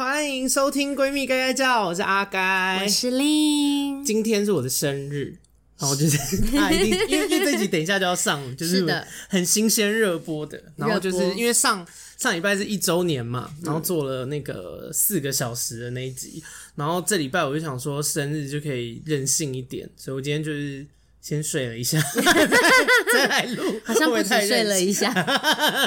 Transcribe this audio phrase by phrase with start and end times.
[0.00, 4.02] 欢迎收听《闺蜜该该叫》，我是阿该，我是令。
[4.02, 5.36] 今天是我的生日，
[5.78, 8.82] 然后就是 他一定因为因为这集等一下就要上，就是
[9.28, 10.58] 很新鲜热播的。
[10.76, 11.86] 然后就是因为上
[12.16, 16.42] 上礼拜是一周年嘛，然后做了那个四个小时的那一集，
[16.76, 20.86] 然后这礼拜我就想说生日就可以任性一点，所以我今天就是。
[21.20, 22.00] 先睡了一下，
[23.12, 25.12] 再来录，好像不止睡了一下。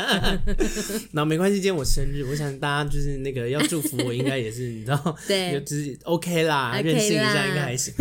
[1.11, 7.93] 那没关系，今天我生日，我想大家就是那个要祝福我，应该也是你知道， 对，就是 OK 啦，任性一下应该还行。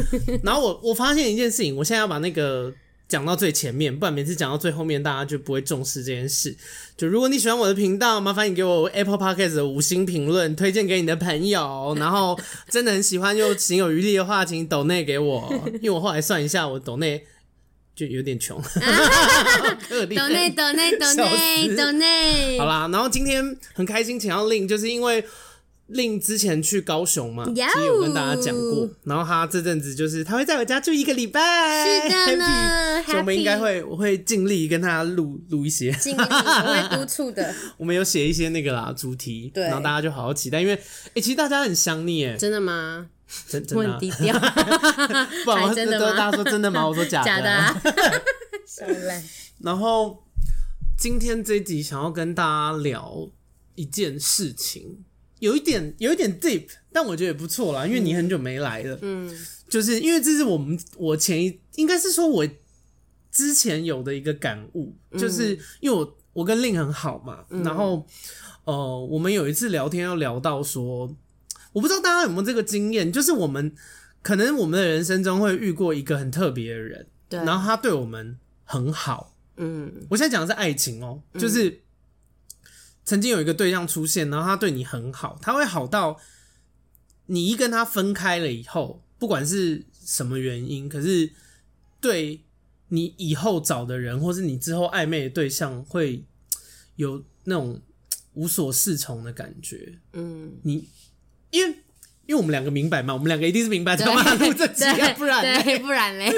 [0.42, 2.73] 然后我我发现一件事情，我现在要把那个
[3.12, 6.57] 讲到最前面，不然每次讲到最后面，大家就不会重视这件事。
[6.97, 11.95] 就如果你喜欢我的频道，麻烦你给我 Apple Podcast 的五星评论，推荐给你的朋友。
[11.98, 17.27] 然后真的很喜欢又情有余力的话，请抖内给我，因为我后来算一下，我抖内。
[17.95, 18.59] 就有点穷，
[20.17, 23.45] 抖内抖内抖内抖内，好啦，然后今天
[23.75, 25.23] 很开心请到令，就是因为
[25.88, 40.80] 令之前去高雄嘛，其实有跟大家讲过，然后他这阵子就是他会在我家住一个礼拜，是的所以我们应该会我会尽力跟他录录一些，尽力我会督促的， 我们有写一些那个啦主题，对，然后大家就好好期待，因为哎、
[41.14, 43.08] 欸，其实大家很想你哎，真的吗？
[43.48, 44.39] 真真的、啊，低调，
[45.44, 46.86] 不然我真的大家说真的吗？
[46.86, 47.50] 我说假的，假的、
[49.11, 49.22] 啊。
[49.61, 50.22] 然后
[50.98, 53.30] 今天这一集想要跟大家聊
[53.74, 55.05] 一件事情，
[55.43, 58.97] 有一点有一点 deep，但我觉得也不错啦，因为你很久没来了。
[59.03, 59.29] 嗯，
[59.69, 62.47] 就是因为这是我们我前一应该是说我
[63.31, 68.07] 之前有的一个感悟，就是因为我我跟令很好嘛，然后
[68.65, 71.15] 呃，我们有一次聊天要聊到说。
[71.73, 73.73] 我不知道大家有没有这个经验，就是我们
[74.20, 81.81] 可能我们的人生中会遇过一个很特别的人，对，然后他对我们很好，嗯，我现在讲的是爱情哦，就是
[83.05, 86.19] 曾经有一个对象出现，然后他对你很好，他会好到
[87.27, 91.30] 你一跟他分开了以后，不管是什么原因，可是
[92.00, 92.42] 对
[92.89, 96.24] 你以后找的人，或是你之后暧昧的对象，会
[96.96, 97.80] 有那种
[98.35, 100.89] 无所适从的感觉，嗯，你。
[101.51, 101.69] 因为，
[102.24, 104.86] 因为我们两个明白嘛，我们两个一定是明白才把录这集，
[105.19, 106.33] 不然对，不然嘞。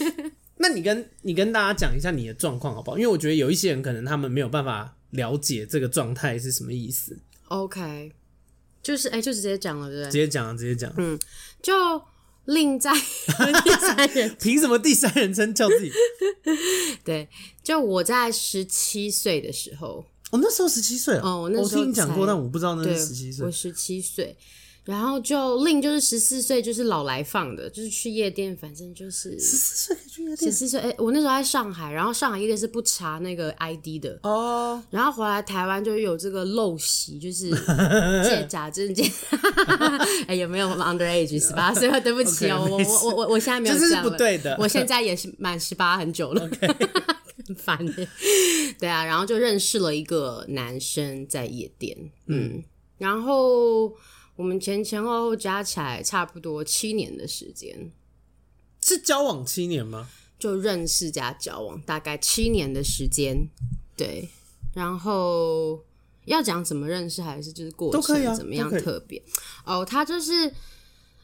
[0.58, 2.98] 那你跟你跟大家讲一下你的状况好不好？
[2.98, 7.18] 因为我觉得有一些人可能他们没有办法了解这个状态是什么意思。
[7.48, 8.12] OK，
[8.82, 10.10] 就是哎、欸，就直接讲了，对不对？
[10.10, 10.92] 直接讲了，直接讲。
[10.96, 11.18] 嗯，
[11.62, 11.72] 就
[12.46, 15.92] 另在第三人， 凭什么第三人称叫自己？
[17.04, 17.28] 对，
[17.62, 20.04] 就我在十七岁的时候。
[20.30, 23.44] 我、哦、那时候十七岁哦，我那时候我听你讲过，但我不知道那是十七岁。
[23.44, 24.36] 我十七岁，
[24.84, 30.50] 然后就令就是十四岁，就是老来放的，就是去夜店，反正就是十四岁去夜店。
[30.50, 34.82] 十四岁，哎，我那时候在上海，然后上海夜店是不查那个 ID 的哦。
[34.90, 37.50] 然后回来台湾就有这个陋习，就是
[38.24, 39.10] 借假证件。
[40.26, 41.88] 哎，有没有 underage 十八岁？
[42.00, 44.56] 对不起哦，我我我我我现在没有这样，这是不对的。
[44.58, 46.48] 我现在也是满十八很久了。
[46.48, 46.88] Okay.
[47.56, 48.06] 烦的，
[48.78, 52.64] 对啊，然后就认识了一个男生在夜店，嗯，嗯，
[52.96, 53.92] 然后
[54.40, 57.92] 我们前前后后加起来差不多七年的时间，
[58.82, 60.08] 是交往七年吗？
[60.38, 63.36] 就认识加交往大概七年的时间，
[63.94, 64.26] 对，
[64.72, 65.84] 然后
[66.24, 69.22] 要讲怎么认识，还是就是过程怎么样特别？
[69.66, 70.48] 哦，他就是，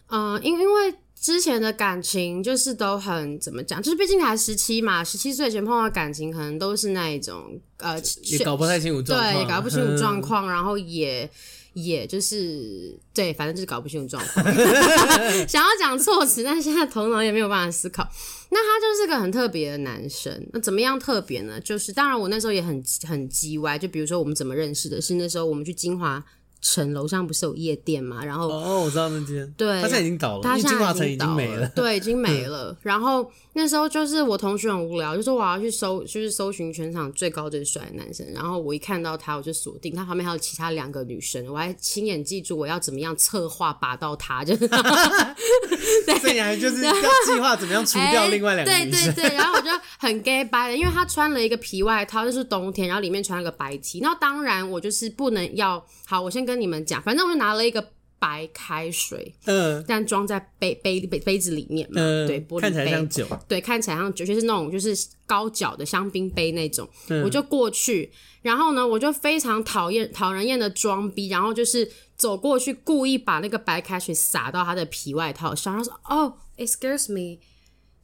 [0.09, 0.95] 嗯、呃，因因为。
[1.19, 11.29] 之前的感情就是都很怎么讲，就是毕竟才十七嘛，十七岁前碰到感情可能都是那一种呃，也搞不太清楚状况，对，也搞不清楚状况，然后也
[11.77, 14.45] 也就是对，反正就是搞不清楚状况。
[15.47, 18.03] 想要讲措辞，但是现在头脑也没有办法思考。
[18.49, 21.61] 那他就是个很特别的男生，那怎么样特别呢？
[21.61, 26.25] 就是当然我那时候也很很叽歪，就比如说我们怎么认识的，是那时候我们去金华。
[26.73, 28.25] 城楼上不是有夜店嘛？
[28.25, 29.49] 然后哦，我知道那间。
[29.57, 31.69] 对，他现在已经倒了，他现在已经没了。
[31.77, 32.77] 对，已经 没了。
[32.83, 38.27] 然后那时候就是我同学很无聊，就说我要去搜，就是搜寻全场最高最帅的男生。
[38.35, 44.67] 然后我一看到他，我就锁定他旁边还有其他两个女生，我还亲眼记住我要怎么样策划拔到他，就是
[46.05, 49.15] 对，所以你还就是要计划怎么样除掉另外两个女生。
[49.15, 54.01] 对对对，然后我就很 gay 掰的，因为他穿了一个皮外套，就是冬天，然后里面穿了个白 T。
[54.01, 57.37] 然后当然我就是不能要好，我先跟你们讲，反正我就。
[57.37, 57.87] 拿了一个
[58.19, 68.11] 白开水，嗯，但装在杯杯杯杯子里面嘛，嗯，对，玻璃杯，看起来像酒，对，看起来像酒，就是那种就是高脚的香槟杯那种，嗯，我就过去，
[68.41, 71.87] 然后呢，我就非常讨厌讨人厌的装逼，然后就是
[72.17, 77.39] 走过去，故意把那个白开水洒到他的皮外套上，然后说：“哦，excuse me。”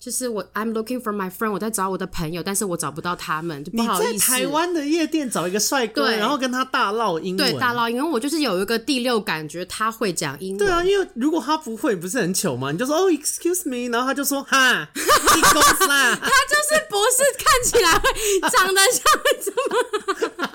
[0.02, 4.12] 就是我，I'm looking for my friend，我在找我的朋友，但是我找不到他们，就不好意思。
[4.12, 8.10] 你在台湾的夜店找一个帅哥，然后跟他大唠英文，对，大唠英文。
[8.10, 10.58] 我就是有一个第六感觉他会讲英文。
[10.58, 12.72] 对啊，因为如果他不会，不是很糗吗？
[12.72, 16.18] 你就说哦，excuse me，然后他就说哈，你公司啦。
[16.20, 19.04] 他就是不是看起来会长得像
[19.40, 19.78] 这么
[20.26, 20.50] 不啊？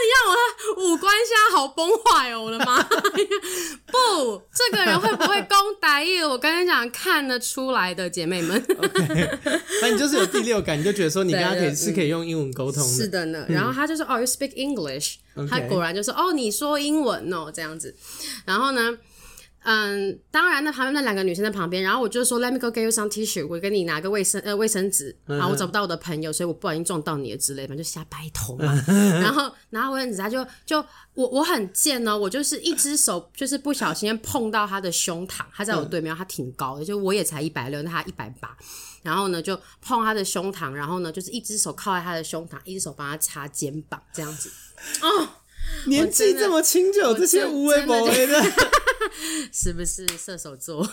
[0.00, 0.34] 你让我
[0.86, 2.82] 五官现在好崩坏哦，我的妈！
[3.92, 6.24] 不，这个人会不会讲台语？
[6.24, 7.89] 我跟你讲，看得出来。
[7.94, 9.38] 的姐妹们，OK，
[9.82, 13.46] 那你就是有第六感，你就觉得说你跟他可以是可以用英文沟通的，是的呢。
[13.48, 15.16] 然后他就说：“哦，you speak English。”
[15.48, 17.94] 他果然就说：“哦，你说英文哦，这样子。”
[18.44, 18.96] 然后呢？
[19.62, 28.72] 嗯，当然，那旁边那两个女生在旁边，然后我就说，Let me go get you some tissue，我给你拿个卫生呃卫生纸，然后我找不到我的朋友，所以我不小心撞到你了之类的，就瞎掰头嘛。
[29.20, 38.56] 然后拿卫生纸，他就就我我很贱哦，我就是一只手就是不小心碰到他的胸膛，他在我对面，他挺高的，就我也才一百六，那他一百八，
[39.02, 44.50] 然后呢就碰他的胸膛，然后呢就是一只手靠在他的胸膛，一只手帮他擦肩膀这样子。
[45.02, 45.28] 哦，
[45.86, 48.42] 年纪这么轻就有这些无微不微的。
[49.52, 50.86] 是不是射手座？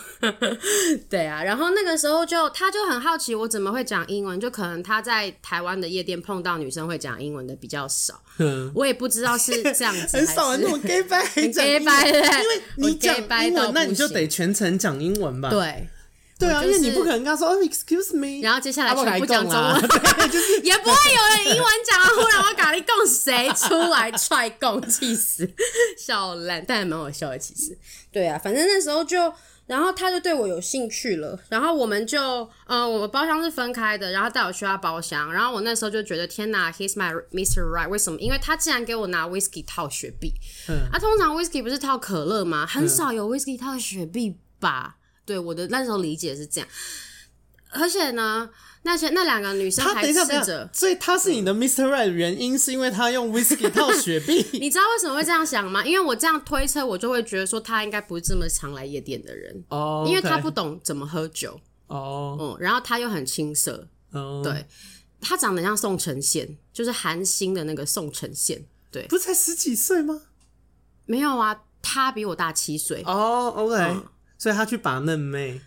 [1.08, 15.50] 对啊，然后那个时候就他就很好奇我怎么会讲英文，就可能他在台湾的夜店碰到女生会讲英文的比较少，嗯，我也不知道是这样子，很少人那种 gay 掰，gay 掰的，因为你讲英文，那你就得全程讲英文吧？
[15.50, 15.88] 对。
[16.38, 22.06] 对啊，因为你不可能跟他说哦，excuse me，然后接下来全部讲中文， 对，就是也不会有人英文讲啊。
[22.14, 25.50] 忽然我咖喱贡谁出来踹贡，气死，
[25.98, 27.76] 笑烂，但还蛮好笑的其实。
[28.12, 29.32] 对啊，反正那时候就，
[29.66, 37.62] 然后他就对我有兴趣了，然后我们就，呃，我们包厢是分开的，然后带我去他包厢，然后我那时候就觉得天哪，he's my Mr.
[37.64, 38.20] Right，为什么？
[38.20, 40.32] 因为他竟然给我拿 whisky 套雪碧，
[40.68, 42.64] 嗯，啊，通常 whisky 不是套可乐吗？
[42.64, 44.97] 很少有 whisky 套雪碧吧。
[45.28, 46.68] 对，我的那时候理解是这样，
[47.68, 48.48] 而且呢，
[48.84, 51.84] 那些那两个女生还试着，所以他是你的 Mr.
[51.84, 54.46] Right 的原因是因为他用 Whisky 套雪碧。
[54.58, 55.84] 你知道为什么会这样想吗？
[55.84, 60.08] 因为我这样推测，我就会觉得说他应该不是这么常来夜店的人哦，oh.
[60.08, 62.56] 因为他不懂怎么喝酒哦，oh.
[62.56, 64.44] 嗯，然后他又很青涩哦，oh.
[64.44, 64.64] 对，
[65.20, 70.22] 他长得像宋承宪，就是韩星的那个宋承宪，对，不是才十几岁吗？
[71.04, 73.54] 没有啊，他比我大七岁哦。
[73.56, 74.06] 嗯
[74.38, 75.60] 所以他去把嫩妹，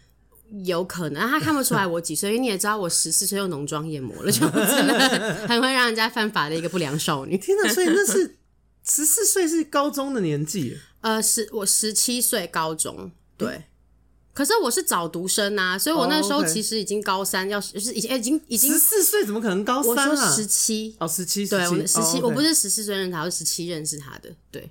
[0.63, 4.97] 有可能他看不出来我几岁，因为你也知道我十四岁又浓妆艳抹了，就真的
[5.47, 7.37] 很会让人家犯法的一个不良少女。
[7.37, 7.73] 天哪！
[7.73, 8.37] 所以那是
[8.87, 10.77] 十四岁是高中的年纪？
[11.01, 13.49] 呃，十我十七岁高中，对。
[13.49, 13.67] 欸、
[14.33, 20.11] 可是我是早读生啊，所以我那时候其实已经高三，要就是已经已经已经十四岁，怎么可能高三啊？
[20.11, 24.69] 我说十七哦，十七，对，我十七，哦 okay、我不是十四岁认识他，我是十七认识他的，对。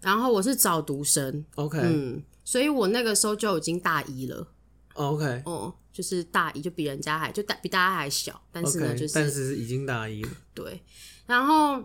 [0.00, 2.22] 然后我是早读生，OK，嗯。
[2.48, 4.48] 所以我那个时候就已经大一了
[4.94, 10.80] ，OK，哦，就是大一，就比人家还就大比大家还小，但是呢，就是但是已经大一了， 对，
[11.26, 11.84] 然后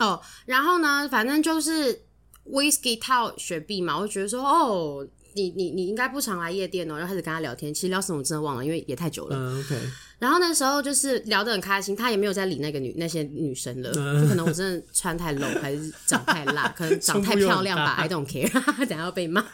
[0.00, 2.04] 哦，然后呢，反正就是
[2.50, 9.78] whisky 套雪碧嘛，我就觉得说，哦，你你你应该不常来夜店哦，然后开始跟他聊天，其实聊什么我真的忘了，因为也太久了，嗯，OK。
[10.18, 18.50] 然后那时候就是聊得很开心，他也没有再理那个女那些女生了，嗯、就可能我真的穿太 low，还是长太辣，可能长太漂亮吧， I don't care，
[18.86, 19.44] 等下要被骂。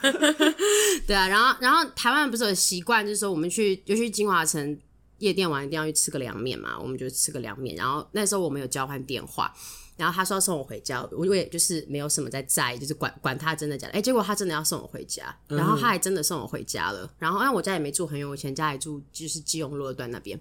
[1.06, 4.78] 对啊，然后然后台湾不是有习惯，就是说我们去尤其金华城
[5.18, 7.74] 夜店玩，一定要去吃个凉面嘛，我们就吃个凉面。
[7.74, 9.52] 然后那时候我们有交换电话。
[10.00, 13.93] 然后他说要送我回家，我也就是没有什么在在意，就是管管他真的假的。
[13.93, 17.09] 哎，结果他真的要送我回家，然后他还真的送我回家了。
[17.19, 20.40] 然后，因为我家也没住很远，我以前家里住就是基隆路段那边。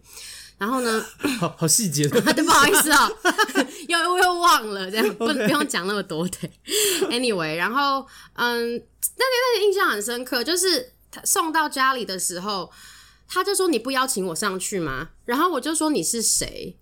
[0.58, 1.06] 然后呢，
[1.40, 3.18] 好好细节的， 对，不好意思哦，
[3.88, 6.50] 又又忘了，这样不不用讲那么多的。
[7.10, 8.84] Anyway，然后嗯，那个
[9.18, 12.72] 那个印象很深刻，就是他送到家里的时候。
[13.32, 15.10] 他就说，你不邀请我上去吗？
[15.30, 16.76] 然后我就说，你是谁？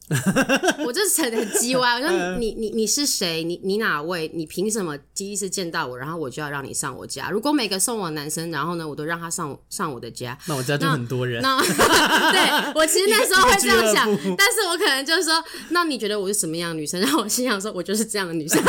[0.85, 3.43] 我就很很叽歪，我说你你你是谁？
[3.43, 4.31] 你你哪位？
[4.33, 7.29] 你凭什么第一次见到我，然后我就要让你上我家？
[7.29, 11.43] 如果每个送我男生，然后呢，我都让他上上我的家，那我家就很多人。
[11.43, 17.01] 对我其实那时候会这样 想，但是我可能就是说，那你觉得我是什么样的女生？
[17.01, 18.57] 然后我心想说，我就是这样的女生。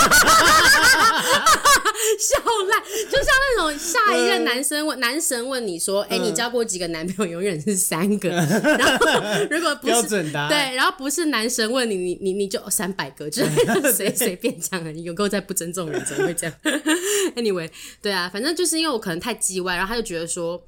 [2.19, 7.39] 笑烂，就像那种下一任男生问男神问你说：“哎、欸，你交过几个男朋友？
[7.39, 8.29] 永远是三个。
[8.79, 9.07] ”然后
[9.51, 13.45] 如果不是对，然后不是男神问你，你你你就三百个，就
[13.93, 16.55] 随随便讲，你有够在不尊重人，怎么会这样？
[17.37, 17.71] Anyway，
[18.01, 20.63] 对啊，反正就是因为我可能太叽歪，然后他就觉得说：“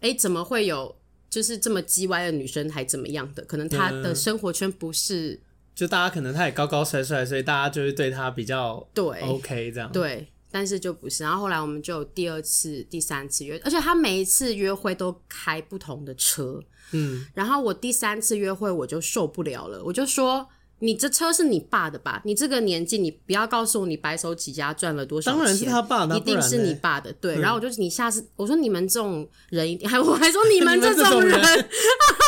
[0.00, 0.94] 哎、欸，怎么会有
[1.28, 3.44] 就是这么叽歪的女生，还怎么样的？
[3.44, 5.40] 可能她的生活圈不是，
[5.74, 11.22] 就大家可能他也高高帅帅，所以大家就是对他比较对 OK 这样对。”但是就不是。
[11.22, 16.62] 然后后来我们就有第二次、第三次约，而且他每一次约会都开不同的车。
[16.92, 20.48] 嗯，然后我第三次约会我就受不了了，我就说。
[20.80, 22.20] 你这车是你爸的吧？
[22.26, 25.38] 你这个年纪，你不要告诉我你白手起家赚了多少钱。
[25.38, 27.10] 当然是他爸的，一定是你爸的。
[27.14, 31.68] 对，嗯、然后我就你下次我说你们这种人一定还我还说你们 这种人，种人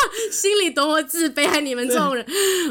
[0.31, 2.25] 心里多么自卑，还你们这种人。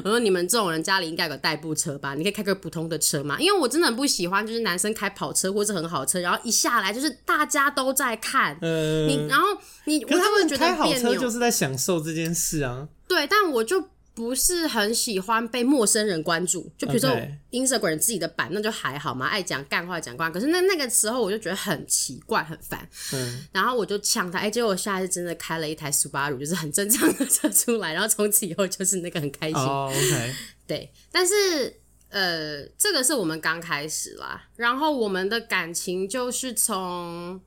[0.04, 2.14] 我说你们这种人家里应该有个代步车吧？
[2.14, 3.38] 你可以开个普通的车嘛？
[3.40, 9.46] 因为我真的很不喜欢就是男生开跑车或者很好车，然后一下来就是大家都在看，嗯、你然后
[9.84, 12.88] 你我他们觉得开好车就是在享受这件事啊。
[13.06, 13.88] 对，但我就。
[14.18, 17.08] 不是很喜欢被陌生人关注，就比如说
[17.52, 20.32] Instagram 自己的版，那就还好嘛，爱讲干话讲干。
[20.32, 22.88] 可是那那个时候我就觉得很奇怪，很烦。
[23.12, 29.60] 嗯，然后我就呛他，哎、欸，结果我下一次真的开了一台 Subaru，就是很正常的车出来，然后从此以后就是那个很开心。
[30.66, 30.92] 对。
[31.12, 31.76] 但是
[32.08, 37.40] 呃，这个是我们刚开始啦，然后我们的感情就是从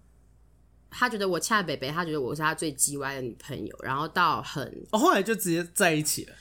[0.89, 6.33] 他觉得我恰北北，他觉得我是他最叽歪的女朋友，然后到很，哦，后来就直接在一起了。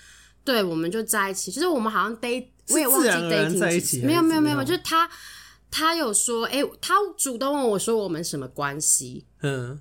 [0.42, 5.08] 对，我们就在一起，就是我们好像 date，我也忘记 dating 在一起，没有没有没有，就是他
[5.70, 9.26] 他有说，哎、欸，他主动问我说我们什么关系？
[9.42, 9.80] 嗯，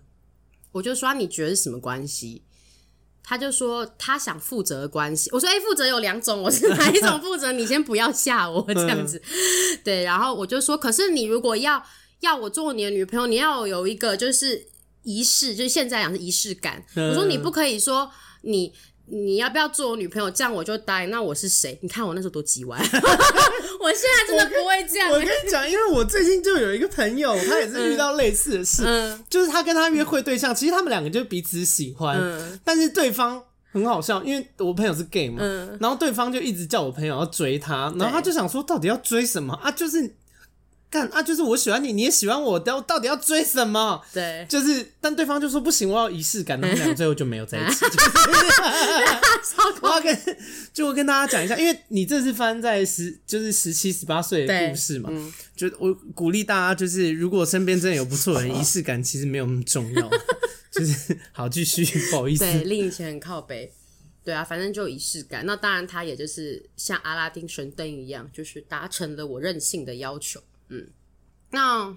[0.74, 2.44] 我就说你觉得是什么关系？
[3.24, 5.30] 他就说他想负责的关系。
[5.32, 7.52] 我说哎，负责有两种，我是哪一种负责？
[7.52, 9.22] 你先不要吓我这样子。
[9.84, 11.84] 对，然后我就说，可是你如果要
[12.20, 14.68] 要我做你的女朋友，你要有一个就是
[15.04, 16.84] 仪式，就是现在讲是仪式感。
[16.96, 18.12] 我说你不可以说
[18.42, 18.74] 你。
[19.12, 20.30] 你要不要做我女朋友？
[20.32, 21.10] 这样我就答应。
[21.10, 21.78] 那我是谁？
[21.82, 22.78] 你看我那时候多叽歪。
[23.82, 25.10] 我现在真的不会这样。
[25.10, 39.72] 我跟你讲，因为我最近就有一个朋友，他也是遇到类似的事，嗯、就是他跟他约会对象，其实他们两个就彼此喜欢，嗯、但是对方很好笑，因为我朋友是 gay 嘛，嗯、然后对方就一直叫我朋友要追他，然后他就想说，到底要追什么啊？
[39.72, 40.16] 就是。
[40.90, 41.22] 干啊！
[41.22, 44.02] 就是我喜欢你，你也喜欢我，到到底要追什么？
[44.12, 47.86] 对，就是，但对方就说不行，我要仪式感，他们两个最后就没有在一起。
[49.82, 50.38] 我要跟，
[50.74, 55.10] 就我跟大家讲一下，因为你这是发生在十，就是十七、十八岁的故事嘛。
[55.12, 60.10] 嗯，就我鼓励大家，就是如果身边真的有不错的人，仪式感其实没有那么重要。
[60.72, 62.44] 就是好，继续，不好意思。
[62.44, 63.72] 对，另一前很靠北。
[64.24, 65.46] 对啊，反正就仪式感。
[65.46, 70.42] 那当然，他也就是像阿拉丁神灯一样，就是达成了我任性的要求。
[70.70, 70.88] 嗯，
[71.52, 71.90] 那，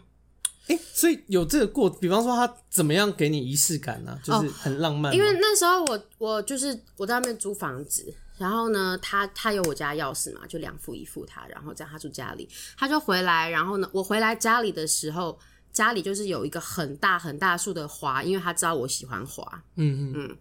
[0.66, 4.20] 哎、欸，所以有这个过，比方说他怎么样给你仪式感呢、啊？
[4.24, 5.14] 就是很浪漫、哦。
[5.14, 15.38] 因为那时候我我就是我在外面租房子，然后呢，他他有我家钥匙嘛，就两副一副他，然后这样他住家里，他就回来，然后呢，我回来家里的时候，
[15.72, 20.36] 家里就是有一个很大很大树的花，因为他知道我喜欢花，嗯嗯嗯，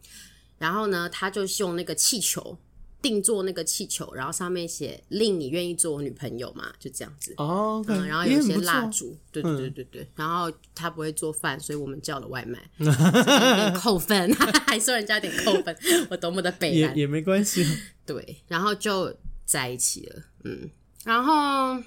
[0.57, 2.57] 然后呢，他就用那个气球。
[3.01, 7.33] 定做那个气球，然后上面写“令你愿意做我女朋友嘛？”就这样子。
[7.37, 10.01] 哦、okay, 嗯，然后有一些蜡烛，对对对对对。
[10.03, 14.31] 嗯、然后他不会做饭，所以我们叫了外卖，点扣分，
[14.67, 15.75] 还说人家点扣分，
[16.09, 16.93] 我多么的悲哀。
[16.93, 17.65] 也也没关系。
[18.05, 19.15] 对，然后就
[19.45, 20.23] 在一起了。
[20.43, 20.69] 嗯，
[21.03, 21.81] 然后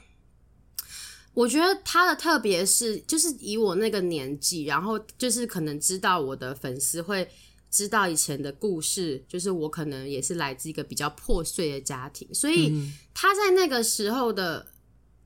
[1.35, 7.28] 我觉得他的特别是，就是以我那个年纪，然后就是可能知道我的粉丝会。
[7.74, 12.72] 知道以前的故事，就是我可能也是来自一个比较破碎的家庭，所以
[13.12, 14.68] 他在那个时候的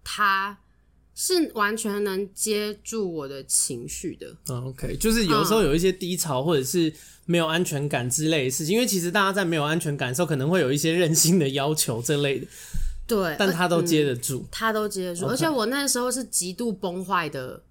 [0.02, 0.58] 他
[1.14, 4.34] 是完全能接住我的情绪的。
[4.46, 6.90] OK，就是有时候有一些低潮或者是
[7.26, 12.46] 没有安全感之类的事情，因为其实大家在没有安全感的时候，可能会有一些任性的要求这类的。
[13.06, 17.62] 对，但他都接得住，嗯、他都接得住.而且我那时候是极度崩坏的，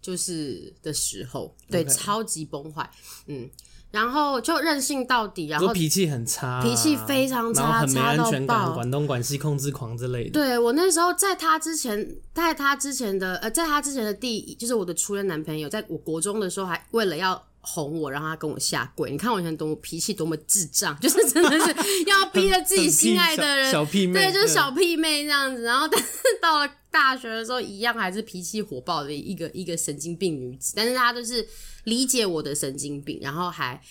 [0.00, 2.90] 就是的时候，对.超级崩坏，
[3.26, 3.50] 嗯。
[3.92, 10.30] 然后就任性到底，然后脾气很差，啊，脾气非常差，很没安全感，管东管西，控制狂之类的。
[10.30, 19.10] 对，我那时候在他之前，在他之前的呃，在他之前的第一，就是我的初恋男朋友，在我国中的时候，还为了要哄我，让他跟我下跪。
[19.10, 21.74] 你看我以前多么脾气多么智障， 就是真的是
[22.06, 25.62] 要逼着自己心爱的人，小屁妹，对，就是小屁妹这样子。
[25.62, 26.08] 然后但是
[26.40, 30.72] 到了大学的时候，一样还是脾气火爆的一个一个神经病女子。
[30.74, 31.46] 但是她就是
[31.84, 33.82] 理解我的神经病，然后还。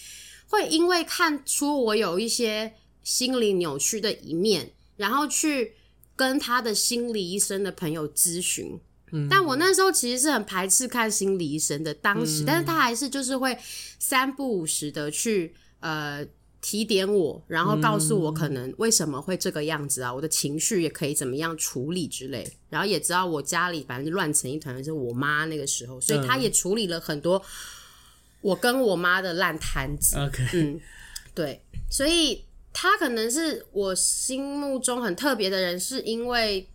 [0.54, 5.76] 会因为看出我有一些心理扭曲的一面，然后去
[6.14, 8.78] 跟他的心理医生的朋友咨询。
[9.14, 13.58] 嗯，但我那时候其实是很排斥看心理医生的，当时，嗯，但是他还是就是会
[13.98, 16.28] 三不五时的去呃
[16.60, 27.42] 提点我，然后告诉我可能为什么会这个样子啊，我的情绪也可以怎么样处理之类，然后也知道我家里反正乱成一团就是我妈那个时候，所以他也处理了很多。
[28.42, 30.50] 我跟我妈的烂摊子，Okay.
[30.54, 30.82] 嗯，
[31.34, 32.44] 对，所以
[32.74, 36.68] 他可能是我心目中很特别的人，是因为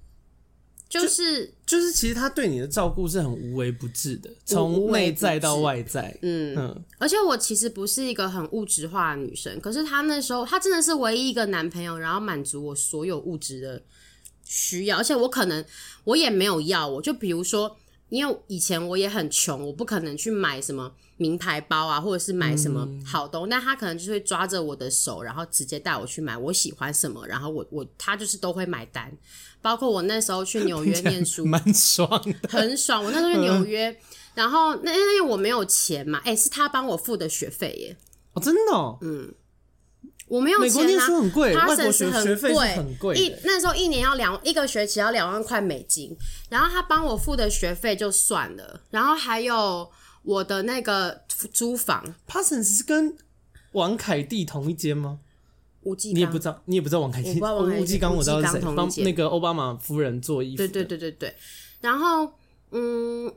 [0.89, 6.17] 就是就，就是，其实他对你的照顾是很无微不至的，从内在到外在。
[6.23, 6.85] 嗯嗯。
[6.99, 13.83] 而且我其实不是一个很物质化的女生，可是他那时候他真的是唯一一个男朋友，然后满足我所有物质的
[14.45, 15.65] 需要，而且我可能
[16.05, 17.77] 我也没有要我，就比如说，
[18.09, 29.13] 因为以前我也很穷，我不可能去买什么名牌包啊，或者是买什么好东西，但、嗯、他可能就会抓着我的手，然后直接带我去买我喜欢什么，然后我我他就是都会买单。
[29.63, 32.09] 包括我那时候去纽约 念书，蛮爽
[32.43, 33.03] 的，很爽。
[33.03, 33.97] 我那时候去纽约，嗯、
[34.35, 37.97] 然后那因为我没有钱嘛，哎、欸，是他帮我付的学费耶。
[38.35, 38.99] 哦，真的、哦？
[39.01, 39.35] 嗯，
[40.29, 40.69] 我没有钱、啊。
[40.69, 43.17] 美国念书很贵，他外国学学费很贵。
[43.17, 46.17] 一那时候一年要两一个学期要两万块美金，
[46.49, 49.91] 然后他帮我付的学费就算了，然后还有
[50.27, 52.15] 我的那个租房。
[52.29, 53.17] Parsons 是跟
[53.73, 55.21] 王凯蒂同一间吗？
[55.83, 57.41] 吴继你也不知道，你也不知道王凯蒂。
[57.41, 60.57] 吴继刚我知道是谁，帮那个奥巴马夫人做衣服。
[60.57, 61.33] 对对对对对。
[61.81, 62.33] 然后，
[62.73, 63.33] 嗯，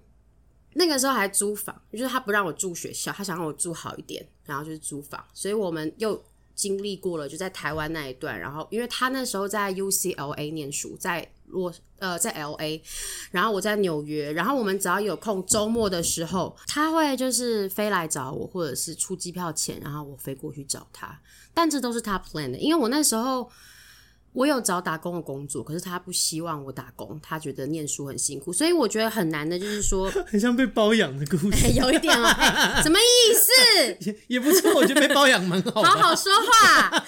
[0.73, 5.23] 那个时候还租房，就是他不让我住学校，他想让我住好一点，然后就是租房。
[5.31, 6.19] 所以我们又
[6.55, 8.39] 经历过了，就在台湾那一段。
[8.39, 12.81] 然后，因为他那时候在 UCLA 念书，在我呃在 LA，
[13.31, 14.31] 然后我在纽约。
[14.31, 21.19] 然后我们只要有空周末的时候，他会就是飞来找我，或者是出机票钱，然后我飞过去找他。
[21.53, 23.49] 但这都是他 plan 的，因为我那时候
[24.39, 33.51] 我有找打工的工作，可是他不希望我打工，他觉得念书很辛苦，所以我觉得很难的，就是说 很像被包养的故事，欸、有一点哦、喔欸，什么意思？
[34.09, 37.05] 也也不错，我觉得被包养蛮好，好好说话。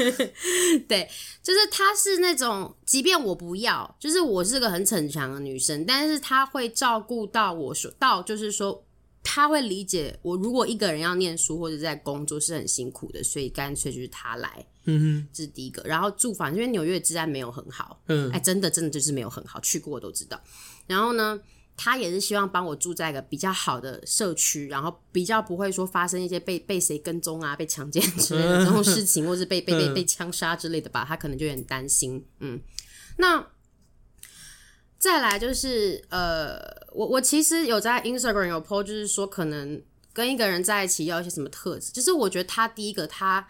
[0.88, 1.06] 对，
[1.42, 8.82] 就是他是那种，即便我不要，就是我是个很逞强的女生，但是他会照顾到我说到，就是说。
[9.22, 14.66] 他会理解我，如果一个人要念书或者在工作是很辛苦的，所以干脆就是他来。
[14.84, 15.80] 嗯哼，这是第一个。
[15.84, 20.40] 然后住房，因为纽约治安没有很好，嗯，哎，真的真的就是没有很好，去过我都知道。
[20.88, 21.40] 然后呢，
[21.76, 32.24] 他也是希望帮我住在一个比较好的社区，然后比较不会说发生一些被被谁跟踪啊、被强奸之类的这种事情，或是被被被 被枪杀之类的吧，他可能就有点担心。
[32.40, 32.60] 嗯，
[33.18, 33.46] 那。
[35.02, 36.60] 再来就是，呃，
[36.92, 39.82] 我我其实有在 Instagram 有 po，就是说可能
[40.12, 43.44] 跟一个人在一起要一些什么特质，就是我觉得他第一个他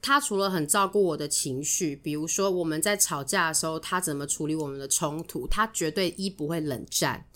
[0.00, 7.26] 他除了很照顾我的情绪，比如说我们在吵架的时候，他怎么处理我们的冲突，他绝对一不会冷战，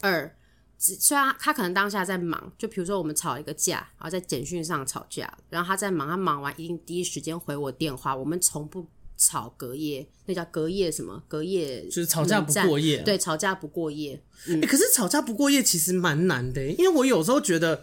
[0.00, 0.32] 二
[0.78, 8.86] 虽然他可能当下在忙，就比如说我们吵一个架，然后在简讯上吵架，然后他在忙，他忙完一定第一时间回我电话，我们从不。
[9.18, 11.20] 吵隔夜，那叫隔夜什么？
[11.26, 13.04] 隔夜就是吵架不过夜，啊。
[13.04, 14.22] 对，吵架不过夜。
[14.46, 17.82] 嗯欸，可是吵架不过夜其实蛮难的，因为我有时候觉得，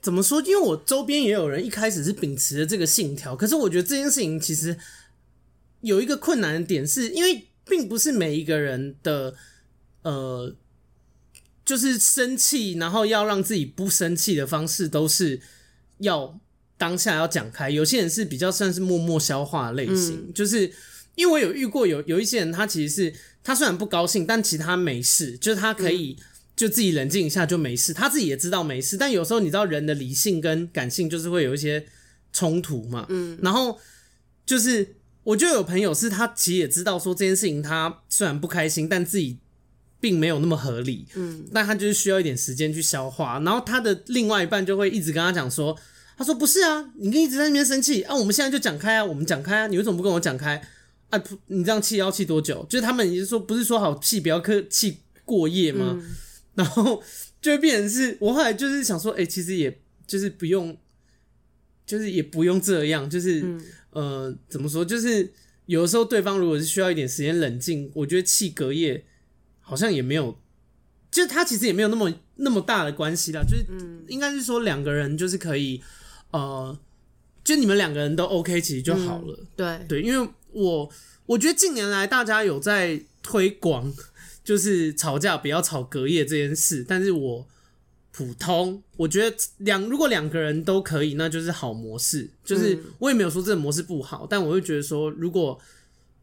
[0.00, 0.40] 怎么说？
[0.42, 4.78] 因为我周边也有人一开始是秉持着这个信条，可是我觉得这件事情其实
[5.80, 9.34] 有一个困难的点是，是因为并不是每一个人的
[10.02, 10.54] 呃，
[11.64, 15.40] 就是生气，然后要让自己不生气的方式都是
[15.98, 16.38] 要。
[16.82, 20.68] 当下要讲开，有些人是比较算是默默消化类型，嗯、就是
[21.14, 23.14] 因为我有遇过有有一些人，他其实是
[23.44, 26.16] 他虽然不高兴，但其实他没事，就是他可以
[26.56, 31.86] 就自己冷静一下就没事，他自己也知道没事，但有时候你知道人的理性跟感性就是会有一些
[32.32, 33.78] 冲突嘛，嗯，然后
[34.44, 39.38] 就是我就有朋友是他其实也知道说这件事情他虽然不开心，但自己
[40.00, 45.78] 并没有那么合理，嗯，但他就是需要一点时间去消化，然后他的另外一半就会一直跟他讲说。
[46.16, 50.62] 他说：“不是啊，你一直在那边生气啊，我们现在就讲开啊，我们讲开啊，你为什么不跟我讲开
[51.10, 51.22] 啊？
[51.46, 52.64] 你这样气要气多久？
[52.68, 55.96] 就是他们也是说，不是说好气不要客气过夜吗？
[55.98, 56.14] 嗯、
[56.54, 57.02] 然后
[57.40, 60.76] 就会变成是，我后来就是想说，哎、欸，其实也就是不用，
[61.86, 64.84] 就是也不用这样，就是、嗯、呃，怎么说？
[64.84, 65.32] 就是
[65.66, 69.04] 有的时候对方如果是需要一点时间冷静，我觉得气隔夜
[69.60, 70.38] 好像也没有。”
[71.12, 73.66] 就他其实也没有那么那么大的关系啦，就是
[74.08, 75.78] 应该是说两个人就是可以，
[76.32, 76.78] 呃，
[77.42, 79.38] 就你们两个人都 OK，其实就好了。
[79.40, 80.90] 嗯、对对，因为我
[81.26, 83.90] 我觉得近年来大家有在推广，
[84.44, 87.46] 就是吵架不要吵隔夜这件事，但是我
[88.10, 92.28] 普通，我觉得两如果两个人都可以，那就是好模式。
[92.44, 95.58] 就是我也没有说这个模式不好，但我会觉得说，如果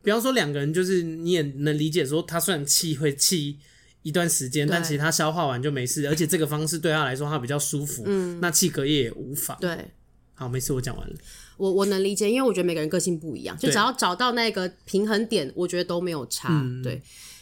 [0.03, 3.57] 比方说两个人，就是你也能理解说，他虽然气会气。
[4.01, 8.03] 一段时间，但其实他消化完就没事，而且这个方式对他来说他比较舒服。
[8.07, 9.57] 嗯，那气隔夜也无妨。
[9.59, 9.91] 对，
[10.39, 11.13] 好，没事，我讲完了。
[11.57, 16.47] 我我能理解，因为我觉得每个人个性不一样，就只要找到那个平衡点，我觉得都没有差。
[16.63, 17.01] 嗯、对，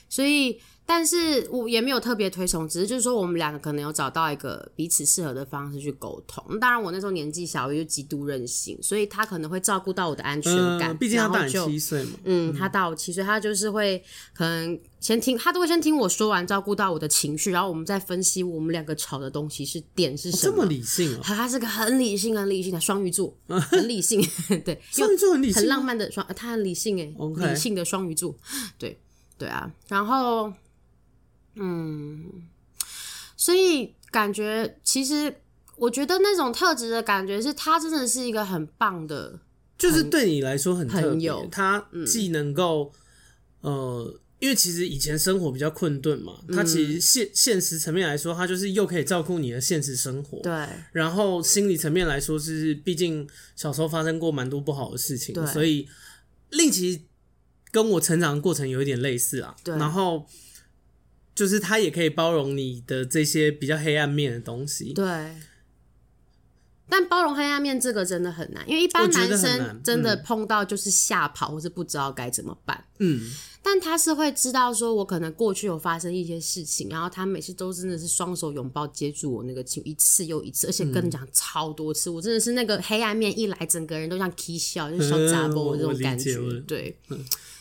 [0.09, 6.57] 所以但是我也没有特别推崇，只是就是说我们两个可能有找到一个彼此适合的方式去沟通。
[6.59, 10.97] 当然，我那时候年纪小，我又极度任性，所以他可能会照顾到我的安全感。
[10.97, 12.11] 毕、嗯、竟他大我七岁嘛。
[12.23, 14.01] 嗯，他大我七岁，他就是会
[14.33, 20.53] 可能先听，他都会先听我说完，照顾到我的情绪，然后我们再分析我们两个吵的东西是点是什么。
[20.53, 21.21] 哦、这么理性啊！
[21.21, 23.35] 他是个很理性、很理性的双鱼座，
[23.69, 24.25] 很理性。
[24.63, 28.33] 对，双鱼座很理性，很浪漫的双，他很理性诶.理性的双鱼座。
[28.79, 28.97] 对，
[29.37, 30.53] 对啊，然后。
[31.59, 32.23] 嗯，
[33.35, 35.41] 所以感觉其实
[35.75, 39.39] 我觉得那种特质的感觉是，他真的是一个很棒的，
[39.77, 41.31] 就是对你来说很特别。
[41.51, 42.91] 他既能够、
[43.61, 50.67] 嗯、呃，因为其实以前生活比较困顿嘛，他其实现现实层面来说，他就是又可以照顾你的现实生活，对。
[50.91, 55.87] 然后心理层面来说，是毕竟小时候发生过蛮多不好的事情，所以
[56.49, 57.03] 令其
[57.71, 59.55] 跟我成长的过程有一点类似啊。
[59.63, 60.25] 对，然后。
[61.37, 65.05] 就是他也可以包容你的这些比较黑暗面的东西，对。
[66.89, 72.85] 但包容黑暗面这个真的很难，因为一般男生真的碰到就是吓跑，或是不知道该怎么办。
[72.97, 73.29] 嗯。
[73.61, 86.39] 但他是会知道说，我可能过去有发生一些事情，然后他每次都真的是双手拥抱接住我那个情，一次又一次，而且跟你讲超多次，我真的是那个黑暗面一来，整个人都像起笑，就是小杂波这种感觉。
[86.65, 86.97] 对。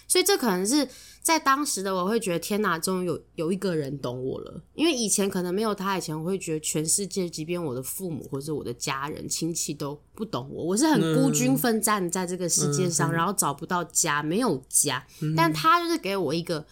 [0.06, 0.88] 所以这可能是。
[1.26, 4.62] 在当时的我会觉得天哪，终于有有一个人懂我了。
[4.74, 15.04] 因为以前可能没有他，以前我会觉得全世界，即便我的父母或者我的家人亲戚都不懂我，我是很孤军奋战在这个世界上，嗯、然后找不到家，没有家。
[15.20, 16.64] 嗯、但他就是给我一个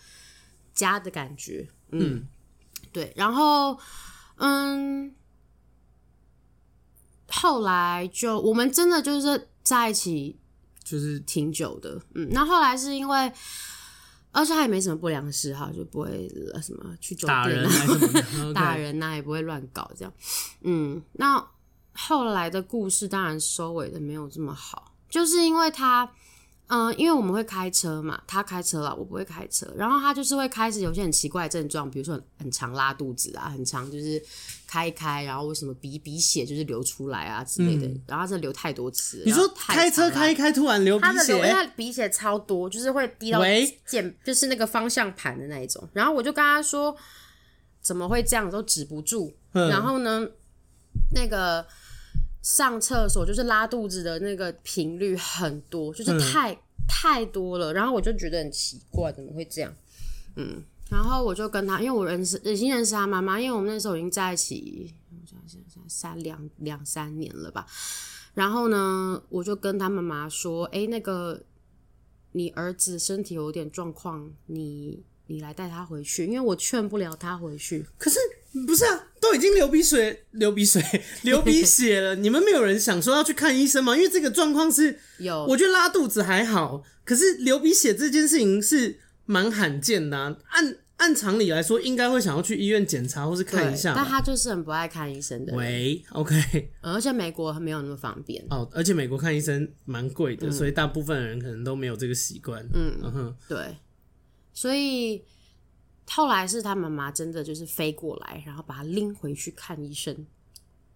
[0.72, 1.68] 家的感觉。
[1.90, 2.28] 嗯，嗯
[2.92, 3.12] 对。
[3.16, 3.76] 然后，
[4.36, 5.12] 嗯，
[7.26, 10.38] 后来就我们真的就是在一起，
[10.84, 12.00] 就是挺久的。
[12.14, 13.32] 嗯，那后来是因为。
[14.36, 16.28] 而且他也没什么不良嗜好，就不会
[16.60, 20.12] 什么去酒店啊，打人， 打人啊，也不会乱搞这样。
[20.62, 21.40] 嗯，那
[21.92, 26.10] 后来的故事当然收尾的没有这么好，就是因为他。
[26.66, 29.70] 嗯、呃，因为我们会开车嘛，他开车了，我不会开车。
[29.76, 34.20] 然后他就是会开始有些很奇怪的症状，比如说很很常拉肚子啊，很常就是
[34.66, 37.86] 开一开，然后为什么鼻鼻血就是流出来啊之类的。
[37.86, 43.42] 嗯、然后这流太多次，你说开车开一开突然流鼻血，他的流，因为他鼻血超多，就是会滴到
[43.86, 45.86] 键，就是那个方向盘的那一种。
[45.92, 46.96] 然后我就跟他说，
[47.82, 49.32] 怎么会这样都止不住。
[49.52, 50.26] 然后呢，
[51.14, 51.66] 那个。
[52.44, 59.74] 上厕所就是拉肚子的那个频率很多，就是太、嗯、太多了，然后我就觉得很奇怪，怎么会这样？
[60.36, 67.66] 嗯，然后我就跟他，因为我认识已经认识他妈妈，因为我们那时候已经在一起，我想想想三两两三年了吧。
[68.34, 71.42] 然后呢，我就跟他妈妈说：“哎、欸，那个
[72.32, 78.18] 你儿子身体有点状况，你你来带他回去，因为我劝不了他回去。”可是。
[78.66, 80.80] 不是啊，都已经流鼻水、流鼻水、
[81.22, 83.96] 流鼻血了，你们没有人想说要去看医生吗？
[83.96, 90.36] 因为这个状况是有，我觉得拉肚子还好，可是流鼻血这件事情是蛮罕见的啊。
[90.50, 93.92] 按按常理来说，应该会想要去医院检查或是看一下。
[93.96, 95.52] 但他就是很不爱看医生的。
[95.56, 102.64] 喂，OK，而且美国没有那么方便哦，而且美国看医生蛮贵的，嗯，所以大部分的人可能都没有这个习惯。
[102.72, 103.76] 嗯嗯哼，对，
[104.52, 105.24] 所以。
[106.06, 110.26] 后来是他妈妈真的就是飞过来，然后把他拎回去看医生，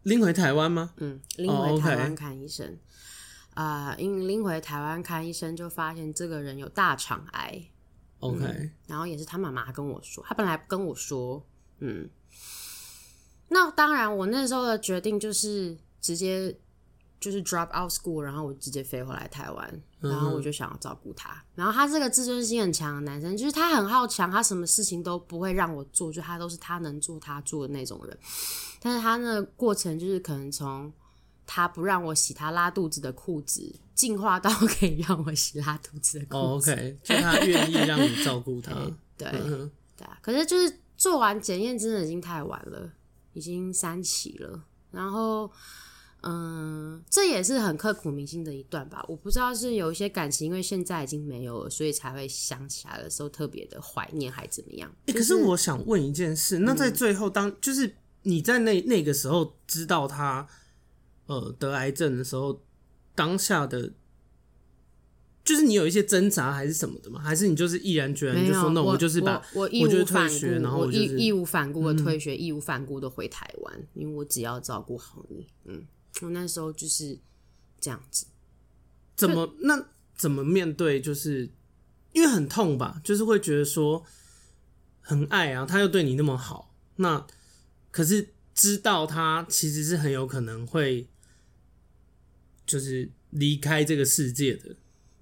[0.03, 0.93] 拎回台湾吗？
[0.97, 2.79] 嗯，拎回台湾看医生。
[3.55, 3.97] 啊、oh, okay.
[3.97, 7.63] 呃，因拎回台湾看医生，就发现这个人有大肠癌。
[8.21, 11.45] OK，、嗯、然后也是他妈妈跟我说，他本来跟我说，
[11.79, 12.09] 嗯，
[13.49, 16.57] 那当然，我那时候的决定就是直接。
[17.21, 21.43] 就是 drop out school，然后我直接飞回来台湾，然后我就想要照顾他。
[21.55, 28.19] 然后他这个自尊心很强的男生，就是他很好强，他什么事情都不会让我做，就他都是他能做他做的那种人。
[28.81, 30.93] 但是他那个过程就是可能从
[31.45, 36.71] 他不让我洗他拉肚子的裤子，进化到可以让我洗拉肚子的裤子。
[36.71, 38.73] Oh, OK，就他愿意让你照顾他。
[39.19, 42.93] 对对啊，可是就是做完检验真的已经太晚了，
[43.33, 45.51] 已经三期了，然后。
[46.23, 49.05] 嗯，这也是很刻骨铭心的一段吧。
[49.09, 54.93] 我不知道是有一些感情，因为现在已经没有了，所以才会想起来的时候特别的怀念，还怎么样？
[55.07, 60.45] 欸，可是我想问一件事，那在最后当，当就是你在那那个时候知道他
[61.27, 62.63] 呃得癌症的时候，
[63.15, 63.93] 当下的
[65.45, 67.21] 就是你有一些挣扎还是什么的吗？
[67.21, 75.87] 还是你就是毅然决然就说，那我就是把我，我义无反顾，然后我义义无反顾的退学，义无反顾的回台湾，因为我只要照顾好你，嗯。
[76.23, 77.19] 我那时候就是
[77.81, 78.27] 这样子，
[79.17, 81.01] 怎么那怎么面对？
[81.01, 81.49] 就是
[82.13, 84.05] 因为很痛吧，就是会觉得说
[85.01, 87.27] 很爱啊，他又对你那么好，那
[87.91, 91.09] 可是知道他其实是很有可能会
[92.67, 94.77] 就是离开这个世界的。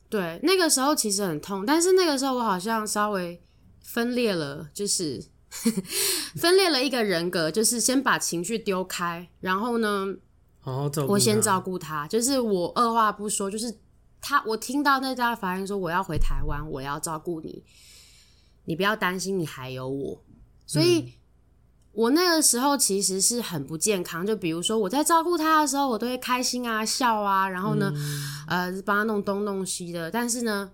[0.09, 3.43] 对，那个时候其实很痛，但是那个时候我好像稍微
[3.81, 5.23] 分裂了，就是
[6.37, 10.17] 分裂了一个人格，就是先把情绪丢开，然后呢，
[11.09, 13.79] 我先照顾他，就是我二话不说，就是
[14.21, 17.63] 他，我听到那家法院说我要回台湾，我要照顾你。
[18.69, 20.25] 你不要担心，你还有我，
[20.67, 21.13] 所以、嗯、
[21.93, 24.27] 我那个时候其实是很不健康。
[24.27, 27.93] 就比如说我在照顾他的时候，我都会开心啊、笑啊，然后呢，
[28.49, 30.11] 嗯、呃，帮他弄东弄西的。
[30.11, 30.73] 但是呢，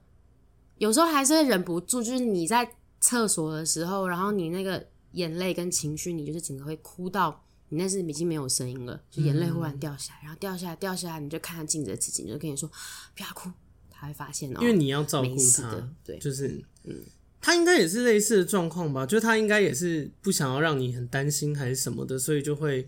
[0.78, 12.70] 有时候还是会忍不住，就是你在厕所的时候，然后你那个眼泪跟情绪，你就是整个会哭到你那是已经没有声音了，就眼泪忽然掉下来，然后掉下来，掉下来，你就看着镜子的自己，你就跟你说
[13.16, 13.50] 不要哭，
[13.90, 17.02] 他会发现哦、喔，因为你要照顾他，对，就是嗯。
[17.44, 22.86] 他应该也是类似的状况吧，就他应该也是不想要让你很担心还是什么的，所以就会，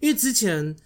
[0.00, 0.76] 因为之前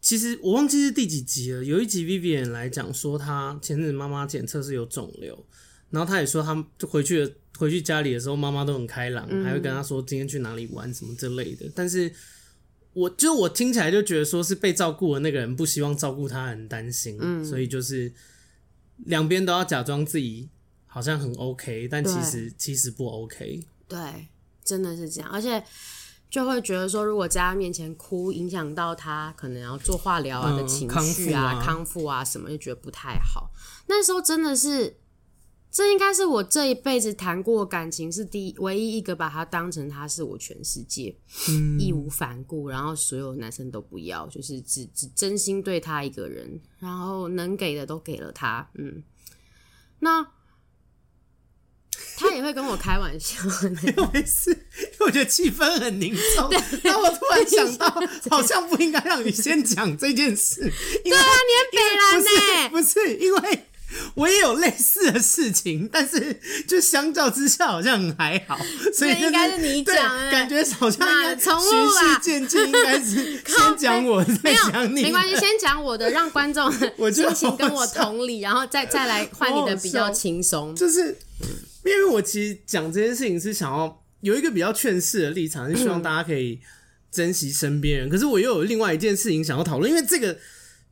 [0.00, 5.46] 其实我忘记是第几集了，有一集 Vivian 来讲说他前阵子妈妈检测是有肿瘤，
[5.90, 12.12] 然后他也说他就回去了，回去家里的时候妈妈都很开朗，还会跟他说今天去哪里玩什么之类的，但是
[13.00, 18.12] 我就我听起来就觉得说是被照顾的那个人不希望照顾他很担心，所以就是
[19.06, 20.48] 两边都要假装自己。
[20.90, 23.62] 好像很 OK，但其实其实不 OK。
[23.86, 24.28] 对，
[24.64, 25.62] 真的是这样，而且
[26.30, 33.50] 就会觉得说，如果在他面前哭，影响到他可能要做化疗啊的情绪啊、康复啊什么，就觉得不太好。
[33.86, 34.96] 那时候真的是，
[35.78, 41.16] 这应该是我这一辈子谈过感情是第一唯一一个把他当成他是我全世界，
[41.50, 49.04] 嗯，义无反顾，然后所有男生都不要，就是只只真心对他一个人，然后能给的都给了他，嗯，
[50.00, 50.26] 那。
[52.16, 53.40] 他也会跟我开玩笑，
[54.12, 56.48] 没事，因为我觉得气氛很凝重。
[56.82, 57.88] 那我突然想到，
[58.28, 60.60] 好像不应该让你先讲这件事。
[61.04, 62.68] 对啊，你很北烂呢？
[62.70, 63.67] 不是，因为
[64.14, 68.58] 我也有类似的事情，但是就相较之下好像还好，
[68.92, 70.30] 所以应该是你讲。
[70.30, 75.02] 感觉好像循序渐进，应该是 先讲我，再讲你。
[75.02, 80.74] 没关系，先讲我的，让观众心情跟我同理，然后再再来换你的比较轻松。
[80.76, 81.16] 就是。
[81.84, 86.60] 因为我其实讲这件事情是想要有一个比较劝世的立场，是希望大家可以
[87.10, 88.10] 珍惜身边人。
[88.10, 90.36] 可是我又有另外一件事情想要讨论，因为这个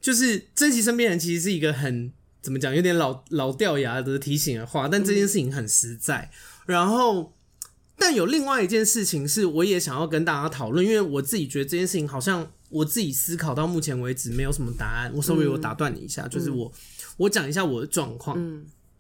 [0.00, 2.11] 就是珍惜身边人，其实是一个很
[2.46, 4.87] 怎么讲，有点老老掉牙的提醒的话。
[4.87, 6.30] 但这件事情很实在。
[6.64, 7.35] 然后，
[7.98, 15.11] 但有另外一件事情是，我也想要跟大家讨论，因为我自己觉得这件事情好像我自己思考到目前为止没有什么答案。
[15.16, 16.72] 我稍微我打断你一下，就是我
[17.16, 18.38] 我讲一下我的状况。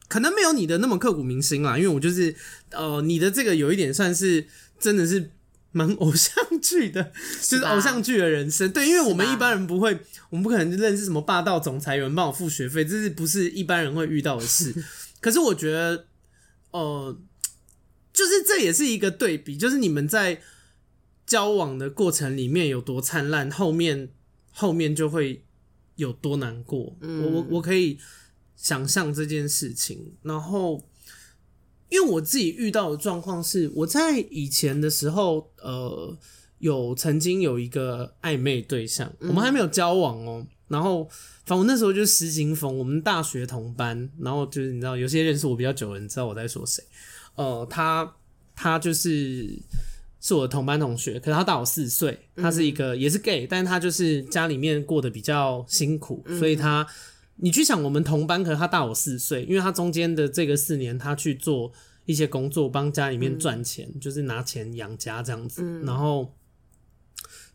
[0.08, 2.34] 可能没有你的那么刻骨铭心啦，因为我就是，
[2.72, 4.44] 呃，你的这个有一点算是
[4.80, 5.30] 真的是
[5.76, 7.12] 蛮偶像剧的，
[7.42, 8.72] 就是偶像剧的人生。
[8.72, 9.98] 对，因为我们一般人不会，
[10.30, 14.74] 我们不可能认识什么霸道总裁，有人帮我付学费，这是不是一般人会遇到的事？
[15.20, 16.06] 可是我觉得，
[16.70, 17.18] 呃，
[18.12, 20.40] 就是这也是一个对比，就是你们在
[21.26, 24.08] 交往的过程里面有多灿烂，后面
[24.52, 25.44] 后面就会
[25.96, 26.96] 有多难过。
[27.00, 27.98] 嗯，我我我可以。
[28.58, 30.82] 想象这件事情，然后
[31.88, 36.16] 因为我自己遇到的状况是，我在以前的时候，呃，
[36.58, 40.46] 有曾经有一个暧昧对象，我们还没有交往哦。
[40.68, 41.04] 然后，
[41.44, 46.82] 反正我那时候就是失心疯，我们大学同班，然后就是你知道，有些认识我比较久的人知道我在说谁。
[47.36, 48.14] 呃，他
[48.56, 49.48] 他就是
[50.20, 56.86] 是我的同班同学，可是他大我四岁，他是一个也是 gay，但是他就是家里面过得比较辛苦，所以他。
[57.38, 61.70] 你去想，我们同班，可是他大我四岁，因为他中间的这个四年，他去做
[62.06, 66.34] 一些工作，帮家里面赚钱，嗯、就是拿钱养家这样子，嗯、然后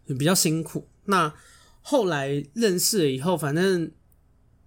[0.05, 0.87] 比较辛苦。
[1.05, 1.33] 那
[1.81, 3.91] 后来认识了以后，反正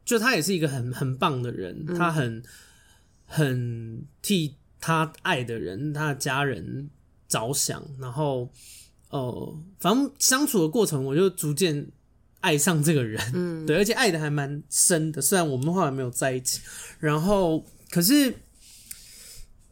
[0.05, 2.43] 就他也是一个很很棒的人，他很
[3.25, 6.91] 很替他爱的人，他的家人
[7.29, 8.51] 着想，然后
[9.11, 11.87] 呃，反正相处的过程，我就逐渐。
[12.45, 15.23] 爱上这个人，嗯， 对，而且爱的还蛮深的。
[15.23, 16.61] 虽然我们后来没有在一起，
[16.99, 18.35] 然后可是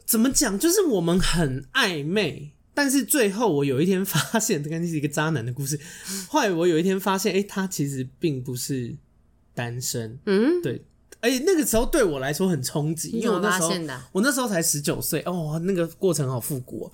[0.07, 2.53] 怎么讲，就是我们很暧昧。
[2.75, 5.79] 但是最后我有一天发现，这个是一个渣男的故事。
[6.31, 8.97] 后来我有一天发现，哎、欸，他其实并不是
[9.55, 10.19] 单身。
[10.25, 10.83] 嗯，对。
[11.21, 13.71] 而且那个时候对我来说很冲击，因为我那时候
[14.11, 16.91] 我那时候才十九岁哦，那个过程好复古。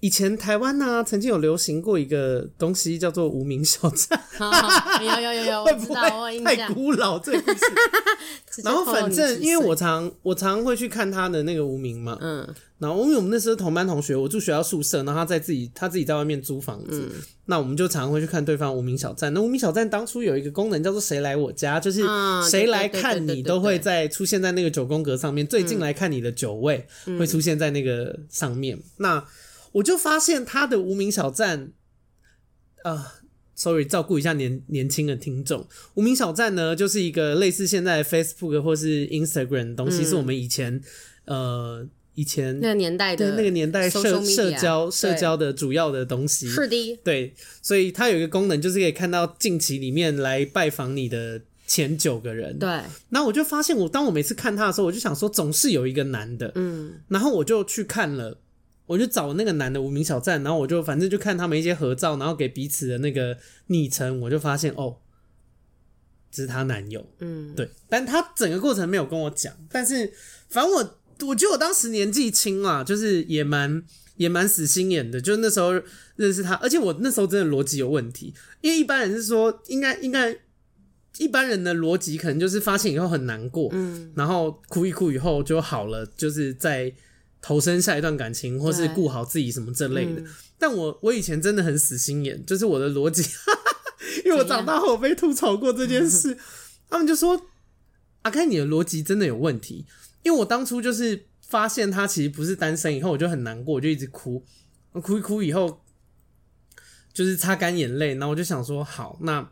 [0.00, 4.20] 以前台湾呢、啊，曾经有流行过一个东西叫做无名小站，
[5.00, 7.60] 有有有有，我知道， 我太古老这个故事。
[8.64, 12.46] 然后反正因为我常我常会去看他的那个无名嘛，嗯，
[12.78, 19.32] 然后因为我们那时候同班同学，我住学校宿舍，然后他在自己他自己在外面租房子，嗯、那我们就常常会去看对方无名小站。
[19.32, 22.02] 那无名小站当初有一个功能叫做“谁来我家”，就是
[22.50, 26.86] 谁来看你都会在出现在那个九宫格上面，最近来看你的九位
[27.18, 28.76] 会出现在那个上面。
[28.76, 29.24] 嗯、那
[29.72, 31.72] 我就发现他的无名小站，
[32.82, 33.04] 呃
[33.54, 35.66] ，sorry，照顾一下年年轻的听众。
[35.94, 40.80] 无名小站呢，就是一个类似现在 Facebook 或是 Instagram 的东西，嗯、是我们以前
[41.26, 46.48] 呃以前那个年代的那个年代社社交社交的主要的东西。
[46.48, 52.58] 是的，对，所以它有一个功能，就是可以看到近期里面来拜访你的前九个人。
[52.58, 52.68] 对，
[53.10, 58.38] 然后我就发现，我当我每次看他的时候，我就想说，总是有一个男的，嗯，然后我就去看了。
[58.90, 64.96] 我就找那个男的无名小站，然后我就反正就看他们一些合照，然后给彼此的那个昵称，我就发现哦，
[66.28, 70.12] 这是她男友，嗯，对，但她整个过程没有跟我讲，但是
[70.48, 70.98] 反正我
[71.28, 73.80] 我觉得我当时年纪轻啊，就是也蛮
[74.16, 75.70] 也蛮死心眼的，就那时候
[76.16, 80.36] 认识他，而且我那时候真的逻辑有问题，因为一般人是说应该应该
[81.18, 86.92] 一般人的逻辑可能就是发现以后很难过，嗯，然后哭一哭以后就好了，就是在。
[87.40, 90.20] 投身下一段感情，或是顾好自己什么这类的。
[90.20, 90.26] 嗯、
[90.58, 93.22] 但我我以前真的很死心眼，就是我的逻辑，
[94.24, 96.36] 因为我长大后被吐槽过这件事，
[96.90, 97.46] 他们就说
[98.22, 99.86] ：“阿开，你的逻辑真的有问题。”
[100.22, 104.44] 因为我当初就是发现他其实不是单身，以后我就很难过，我就一直哭，
[104.92, 105.82] 哭一哭以后
[107.14, 109.50] 就是擦干眼泪，然后我就想说：“好，那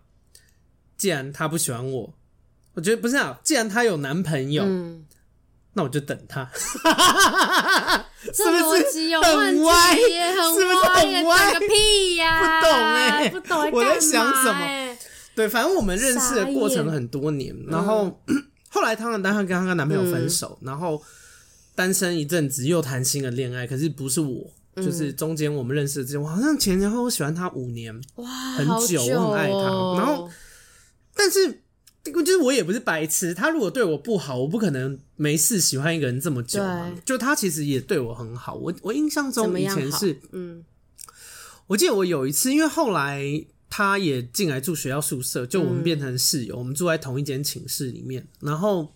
[0.99, 2.15] 既然他不喜欢我，
[2.75, 4.63] 我觉得不是啊，既然他有男朋友。
[4.67, 5.07] 嗯”
[5.79, 6.51] 那我就等他，
[8.35, 9.63] 这逻辑有问题
[10.11, 12.59] 耶，很歪个屁呀！
[12.61, 14.97] 不懂哎，不懂我在想什么？
[15.37, 18.21] 对，反正我们认识的过程很多年，然后
[18.71, 21.01] 后来她跟她跟她男朋友分手，然后
[21.77, 29.63] 单身一阵子，又谈新的恋爱，可是不是我，就是中间我们认识的这种，我好像前前后后喜欢他五年，哇，很久，我很爱他，
[29.97, 30.29] 然后
[31.15, 31.63] 但是。
[32.05, 36.91] 就是我也不是白痴，他如果对我不好，我不可能没事喜欢一个人这么久嘛。
[37.05, 40.65] 就他其实也对我很好，我我印象中以前是，嗯，
[41.67, 43.23] 我记得我有一次，因为后来
[43.69, 48.91] 他也进来住学校宿舍，就我们变成室友，嗯、我们住在同一间寝室里面，然后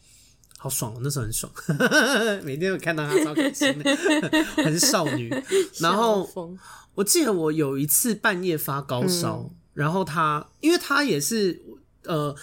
[0.56, 1.52] 好爽哦，那时候很爽，
[2.42, 3.94] 每天都看到他超开心的，
[4.64, 5.28] 还是少女。
[5.80, 6.56] 然后
[6.94, 11.60] 我记得我有一次半夜发高烧，嗯、然后他因为他也是
[12.04, 12.34] 呃。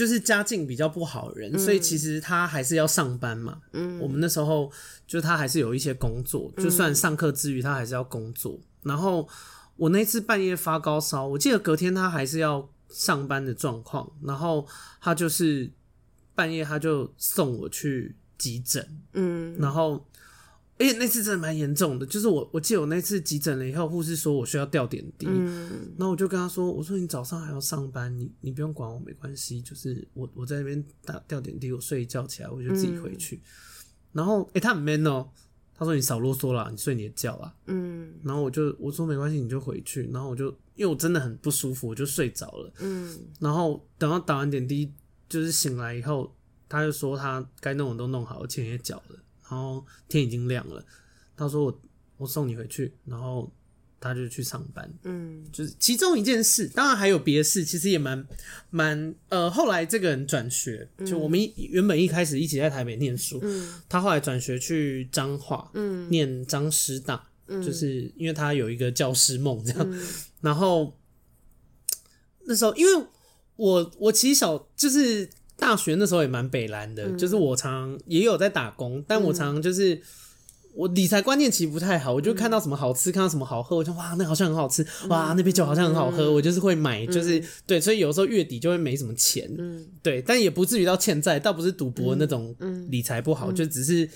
[0.00, 3.60] 就是家境比较不好的人，嗯、所以其实他还是要上班嘛。
[3.74, 4.72] 嗯，我们那时候
[5.06, 8.54] 就他还是有一些工作，就算上课之余，他还是要工作。
[8.54, 9.28] 嗯、然后
[9.76, 14.66] 我那次半夜发高烧，我记得隔天他还是要上班的状况，然后
[15.02, 15.70] 他就是
[16.34, 18.88] 半夜他就送我去急诊。
[19.12, 20.02] 嗯，然后。
[20.80, 33.36] 哎、欸，那次真的蛮严重的，就是我我记得我那次急诊了以后，护士说我需要吊点滴，嗯，然后我就跟他说，我说你早上还要上班，你你不用管我，没关系，就是我我在那边打吊点滴，我睡一觉起来我就自己回去。
[33.36, 33.42] 嗯、
[34.14, 35.28] 然后哎、欸，他很 man 哦，
[35.74, 44.90] 他说你少啰嗦啦，你睡你的觉啦，嗯，然后我就我说没关系，你就回去，然后我就因为我真的很不舒服，我就睡着了，嗯，然后等到打完点滴，
[45.28, 46.34] 就是醒来以后，
[46.70, 49.18] 他就说他该弄的都弄好，钱也缴了。
[49.50, 50.86] 然后天已经亮了，
[51.36, 51.80] 他说我
[52.18, 53.52] 我送你回去，然后
[53.98, 54.88] 他就去上班。
[55.02, 58.24] 嗯，就是其中一件事，当然还有别的事，其实也蛮
[58.70, 59.50] 蛮呃。
[59.50, 69.80] 后来这个人转学，就我们原本一开始一起在台北念书，嗯，他后来转学去彰化，嗯，念彰师大，嗯，就是因为他有一个教师梦这样。
[69.90, 70.06] 嗯，
[70.42, 70.96] 然后
[72.44, 73.06] 那时候，因为
[73.56, 75.28] 我我其实小就是。
[75.60, 80.02] 大学那时候也蛮北蓝的，嗯、就是我常也有在打工，但我常就是、嗯、
[80.74, 92.56] 我理财观念其实不太好，我就看到什么好吃，嗯、看到什么好喝，我就哇，那好像很好吃，哇，那杯酒好像很好喝，嗯、我就是会买，就是、嗯、对，所以有时候月底就会没什么钱，嗯，对，但也不至于到欠债，倒不是赌博那种
[92.88, 93.52] 理财不好，嗯。
[93.52, 94.08] 嗯、就只是、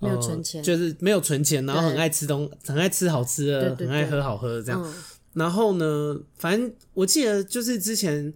[0.00, 4.94] 呃、没有存钱，就是没有存钱，然后很爱吃东，对很爱吃好吃的，很爱喝好喝的这样，嗯、
[5.34, 8.34] 然后呢，反正我记得就是之前。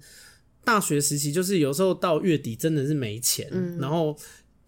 [0.64, 4.16] 大学时期就是有时候到月底真的是没钱，嗯、然后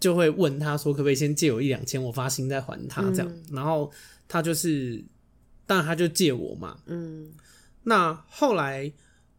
[0.00, 3.28] 就会问他说可不可以先借我一两千，我发薪再还他这样。
[3.28, 3.90] 嗯、然后
[4.28, 5.04] 他就是，
[5.66, 6.76] 当然他就借我嘛。
[6.86, 7.32] 嗯。
[7.84, 8.90] 那后来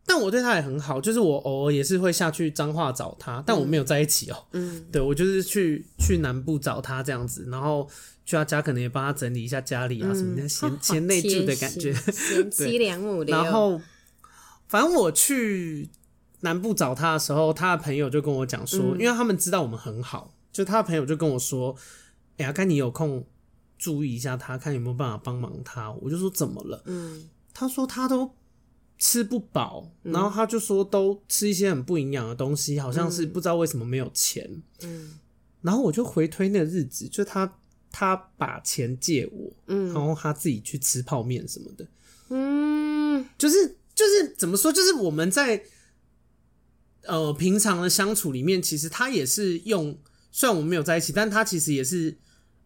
[0.06, 4.48] 但我对他也很好，就是我偶尔也是会下去彰化找他，但我没有在一起哦、喔。
[4.52, 7.90] 嗯， 对，我就是去去南部找他这样子，然后
[8.24, 13.32] 去他家可能也帮他整理一下家里啊什么的，贤贤 内助的感觉，贤妻良母的。
[13.32, 13.82] 然后，
[14.68, 15.90] 反正我去
[16.46, 21.76] 南部找他的时候，他的朋友就跟我讲说，嗯、因为他们知道我们很好，就他的朋友就跟我说
[22.38, 23.26] ：“哎呀，看你有空
[23.78, 28.32] 注意一下他，看有没有办法帮忙他。”我就说：“怎么了？”嗯，他说他都。
[28.98, 34.50] 吃不饱，然后他就说都吃一些很不营养的东西，好像是不知道为什么没有钱。
[34.84, 35.20] 嗯，
[35.62, 37.58] 然后我就回推那个日子，就他
[37.92, 41.86] 他把钱借我，嗯，然后他自己去吃泡面什么的，
[42.30, 45.62] 嗯，就是就是怎么说，就是我们在
[47.08, 49.98] 呃平常的相处里面，其实他也是用，
[50.32, 52.18] 虽然我们没有在一起，但他其实也是。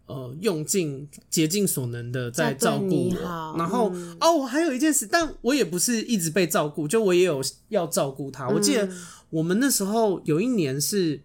[0.10, 8.48] 呃，用尽竭尽所能的在照顾我，然后、嗯、哦，我还有一件事，但我也不是一直被照顾，就我也有要照顾他。
[8.48, 8.90] 嗯、我记得
[9.30, 11.22] 我们那时候有一年是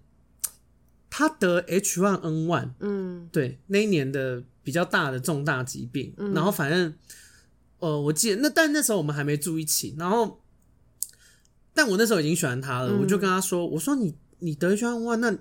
[1.08, 6.92] 他得 H1N1，嗯，对，那一年的比较大的重大疾病，嗯、然后反正
[7.78, 10.42] 呃，我记得那但那时候我们还没住一起，然后
[11.74, 15.36] 但我那时候已经喜欢他了，嗯、我就跟他说，我说你你得一千万那。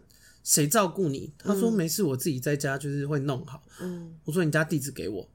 [0.46, 1.32] 谁照顾你？
[1.38, 3.64] 他说没事，我自己在家就是会弄好。
[3.80, 5.26] 嗯，我说你家地址给我，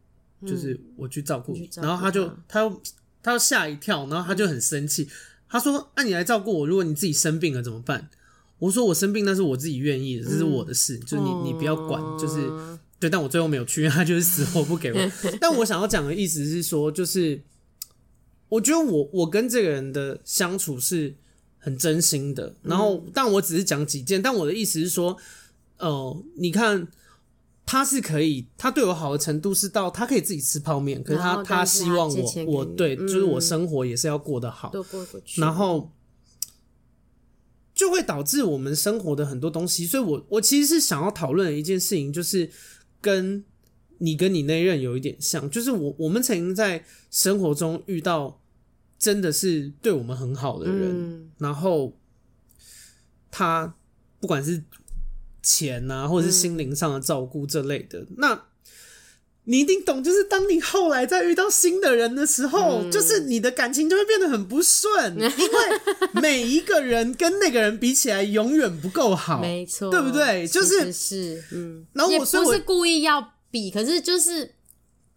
[0.47, 1.71] 就是我去照顾你。
[1.77, 2.83] 然后他就他又
[3.23, 5.09] 他又吓一跳，然后他就很生气。
[5.49, 8.11] 他说：“那你来照顾我，如果你自己生病了怎么办？”
[8.61, 12.47] 我说：“我生病那是我自己愿意的，这是我的事，就是你你不要管。”就是
[13.01, 15.13] 对，但我最后没有去，他就是死活不给我。
[15.41, 17.41] 但我想要讲的意思是说，就是
[18.49, 21.15] 我觉得我我跟这个人的相处是。
[21.61, 25.15] 很真心的，然后，但我只是讲几件，但我的意思是说，
[25.79, 26.87] 呃，你看，
[27.67, 34.73] 他是可以，他对我好的程度是到他可以自己吃泡面，可是他他希望我我对，就是我生活也是要过得好，
[35.37, 35.91] 然后
[37.75, 42.49] 就会导致我们生活的很多东西，所以我我其实是想要讨论的一件事情，就是
[43.01, 43.45] 跟
[43.99, 48.41] 你跟你那任有一点像，就是我我们曾经在生活中遇到。
[49.01, 51.97] 真的是对我们很好的人，嗯、然后
[53.31, 53.77] 他
[54.19, 54.65] 不管是
[55.41, 58.47] 钱啊，或者是心灵上的照顾这类的，嗯、那
[59.45, 60.03] 你一定懂。
[60.03, 70.45] 就是当你后来再遇到新的人的时候，嗯、就是你的感情就会变得很不顺， 因为每一个人跟那个人比起来，永远不够好，没错，对不对？
[70.49, 74.55] 就是是，嗯，然后我也不是故意要比，可是就是。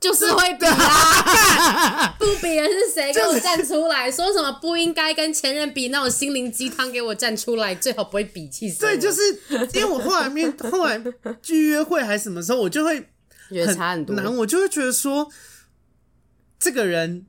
[0.02, 3.14] 就是会比啊， 不比的是谁？
[3.14, 8.80] 给我站出来说什么不应该跟前任比那种心灵鸡汤，给我站出来，最好不会比，气死。
[8.80, 9.22] 对，就是
[9.76, 11.00] 因为我后来面后来
[11.44, 13.00] 去约会还是什么时候，我就会
[13.52, 15.30] 觉得差很多，难，我就会觉得说，
[16.58, 17.28] 这个人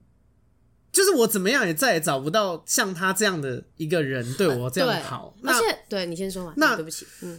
[0.90, 5.34] 就是我怎么样也再也找不到像他这样的一个人对我这样好。
[5.44, 7.38] 而且，对你先说嘛，那对不起，嗯。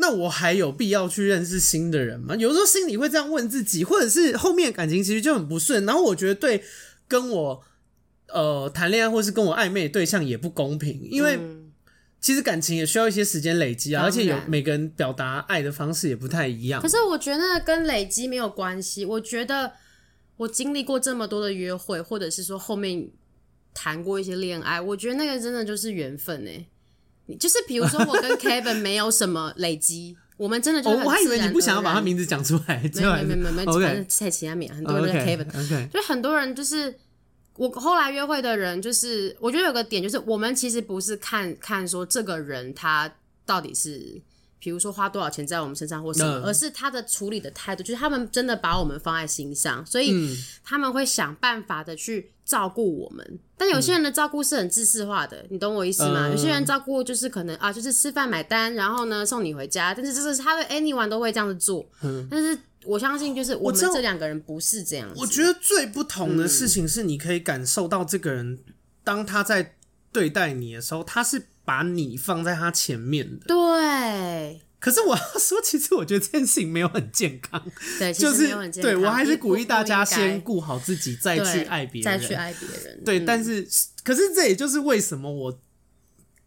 [0.00, 2.34] 那我还有必要去认识新的人吗？
[2.34, 6.64] 有时候心里会这样问自己，或者是后面感情其实就很不顺，然后我觉得对
[7.06, 7.62] 跟我
[8.28, 11.38] 呃谈恋爱或是跟我暧昧的对象也不公平，因为
[12.18, 16.80] 其实感情也需要一些时间累积啊，而且有每个人表达爱的方式也不太一样。
[16.80, 19.72] 可是我觉得那跟累积没有关系，我觉得
[20.38, 23.10] 我经历过这么多的约会，或者是说后面
[23.74, 26.66] 谈过一些恋爱，我觉得那个真的就是缘分哎。
[27.36, 30.90] 就是比如说，我跟 Kevin 没有什么累积，我们真的就。
[30.90, 36.98] 我还以为你不想要把他名字讲出来，没有没有没有没有，反正在其他名很多人在 Kevin，就很多人就是
[37.56, 43.12] 我后来约会的人，就是我觉得有个点，就是我们其实不是看看说这个人他
[43.44, 44.20] 到底是。
[44.62, 50.14] 比如说花多少钱在我们身上或什么，而是他的处理的态度，就是他们真的把我们放在心上，所以
[50.62, 53.38] 他们会想办法的去照顾我们。
[53.56, 56.28] 但有些人的照顾是很自私化的，你懂我意思吗？
[56.28, 61.86] 有些人照顾就是可能啊，就是吃饭买单，然后呢送你回家，但是这是他的 anyone 都会这样子做。
[62.28, 65.14] 但是我相信，就是我们这两个人不是这样子。
[65.18, 68.58] 我觉得最不同的事情是，你可以感受到这个人，
[69.04, 69.76] 当他在
[70.12, 71.46] 对待你的时候，他是。
[71.62, 74.60] 把你放在他前面的，对。
[74.80, 77.62] 可是我要说，其实我觉得这件事情没有很健康，
[77.98, 78.48] 对，就是
[78.80, 83.04] 对我还是鼓励大家先顾好自己，再去爱别人，再去爱别人。
[83.04, 83.64] 对，嗯、但是
[84.02, 85.60] 可是这也就是为什么我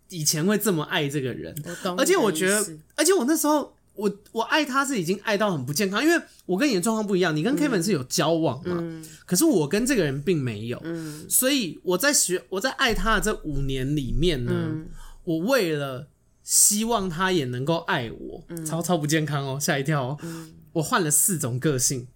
[0.09, 1.55] 以前会这么爱这个人，
[1.97, 3.73] 而且我觉得，而且我那时候。
[3.95, 7.35] 我我爱他是已经爱到很不健康，因为我跟你的状况不一样。
[7.35, 8.75] 你跟 Kevin 是有交往嘛？
[8.81, 10.81] 嗯、可是我跟这个人并没有。
[10.83, 14.87] 嗯、所以我在学我在爱他的这五年里面呢，嗯、
[15.25, 16.07] 我为了
[16.43, 20.17] 希望他也能够爱我，嗯、超超不健康哦，吓一跳哦！
[20.23, 22.07] 嗯、我换了四种个性，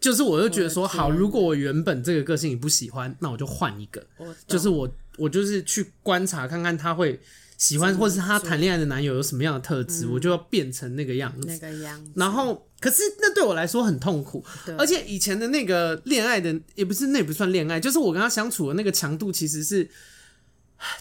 [0.00, 4.04] 就是我就觉得说，好，如果我原本这个个性你不喜欢，那我就换一个。
[4.46, 7.20] 就是我，我就是去观察看看他会
[7.58, 11.46] 喜欢，或是他谈恋爱的男友有什么样的特质，我就要变成那个样子。
[11.46, 12.10] 那个样子。
[12.16, 14.44] 然后，可是那对我来说很痛苦，
[14.78, 19.88] 而且以前的那个恋爱的也不是，那也不算恋爱，就是我跟他相处的那个强度其实是，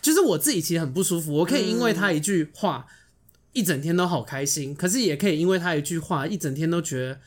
[0.02, 1.34] 就是我自己其实很不舒服。
[1.34, 2.86] 我可以因为他一句话
[3.54, 7.20] 一整天都好开心，可是也可以因为他一句话一整天都觉得。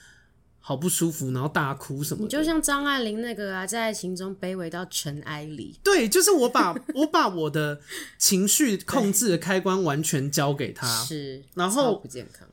[0.65, 2.23] 好不舒服，然后大哭什么的？
[2.23, 5.77] 你就像张爱玲那个啊，在爱情中卑微到尘埃里。
[5.83, 7.81] 对，就是我把 我把我的
[8.17, 12.47] 情绪控制的开关完全交给他，是，然后不健康，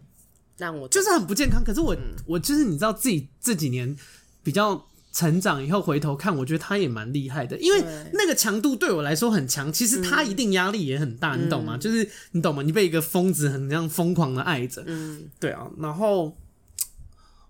[0.58, 1.64] 让我就是很不健康。
[1.64, 3.95] 可是我、嗯、我就是你知道自己这几年
[4.41, 7.84] 比较成长以后回头看，我觉得他也蛮厉害的，因为
[8.14, 9.72] 那个强度对我来说很强。
[9.72, 11.78] 其实他一定压力也很大，嗯、你懂吗？
[11.78, 12.62] 就是你懂吗？
[12.62, 16.36] 你被一个疯子很这样疯狂的爱着，嗯，对啊，然后。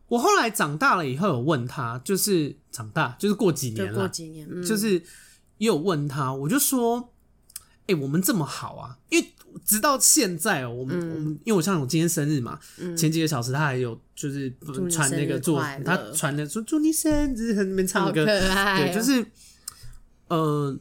[0.08, 4.94] 我后来长大了以后有问他，就是长大就是过几年了，过几年，嗯、就是
[5.60, 7.14] 也有问他，我就说，
[7.82, 9.28] 哎、欸，我们这么好啊，因为
[9.66, 14.54] 直到现在我们、嗯、我们因为我像我今天生日嘛，嗯、前几个小时他还有就是
[14.90, 19.26] 传那个祝他传的说祝你生日，在那边唱歌，喔、对，就是
[20.28, 20.78] 呃，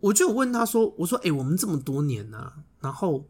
[0.00, 3.28] 我就问他说，我说，哎、欸，我们这么多年呢、啊，然后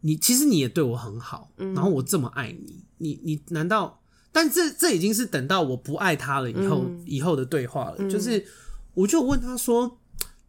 [0.00, 4.02] 你其实你也对我很好，然后我这么爱你，你你难道？
[4.30, 7.96] 但这这已经是等到我不爱他了以后、嗯、以后的对话了。
[7.98, 8.44] 嗯、就是
[8.92, 9.98] 我就问他说：“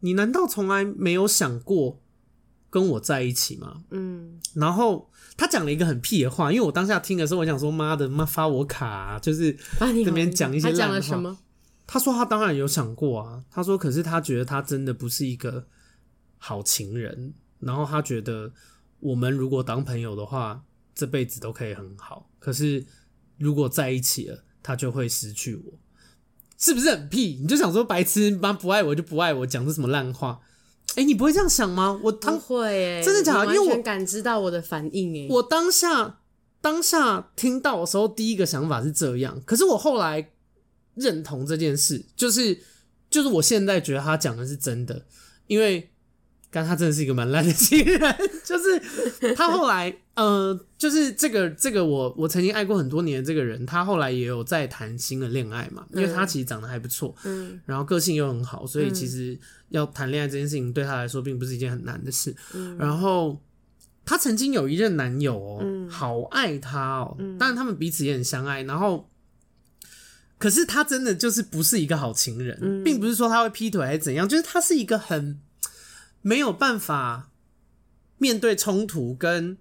[0.01, 1.99] 你难道从来没有想过
[2.70, 10.80] 跟我在一起嘛？”嗯，然后他讲了一个很屁的话，因为我当下听的时候，我想说：“妈的，妈发我卡、啊！”就是这边讲一些烂话。
[10.80, 11.38] 他讲了什么？
[11.86, 13.43] 他说他当然有想过啊。
[13.49, 15.67] 他说，可是他觉得他真的不是一个
[16.38, 17.34] 好情人。
[17.59, 18.51] 然后他觉得
[18.99, 20.63] 我们如果当朋友的话，
[20.93, 22.30] 这辈子都可以很好。
[22.39, 22.86] 可是。
[23.39, 25.80] 如果在一起了，他就会失去我，
[26.57, 27.39] 是不是很屁？
[27.41, 30.41] 你就想说白痴妈不爱我就不爱我，讲的什么烂话？
[30.92, 32.00] 哎、欸，你不会这样想吗？
[32.04, 33.54] 我当不会、欸，真的假的？
[33.54, 36.20] 因为我感知到我的反应、欸，我当下
[36.62, 39.42] 当下听到的时候，第一个想法是这样。
[39.46, 40.32] 可是我后来
[40.96, 42.60] 认同这件事，就是
[43.10, 45.06] 就是我现在觉得他讲的是真的，
[45.48, 45.90] 因为。
[46.52, 62.36] 刚他真的是一个蛮烂的情人，就是他后来，呃，就是这个这个我我曾经爱过很多年的这个人，他后来也有在谈新的恋爱嘛，因为他其实长得还不错，嗯，然后个性又很好，所以其实要谈恋爱这件事情对他来说并不是一件很难的事。
[62.53, 63.41] 嗯，然后
[64.05, 69.09] 他曾经有一任男友哦，嗯，好爱他哦，当然他们彼此也很相爱，然后
[70.38, 75.39] 可是他真的就是不是一个好情人，并不是说他会劈腿还是怎样，就是他是一个很。
[76.22, 77.30] 没有办法
[78.17, 79.57] 面对冲突跟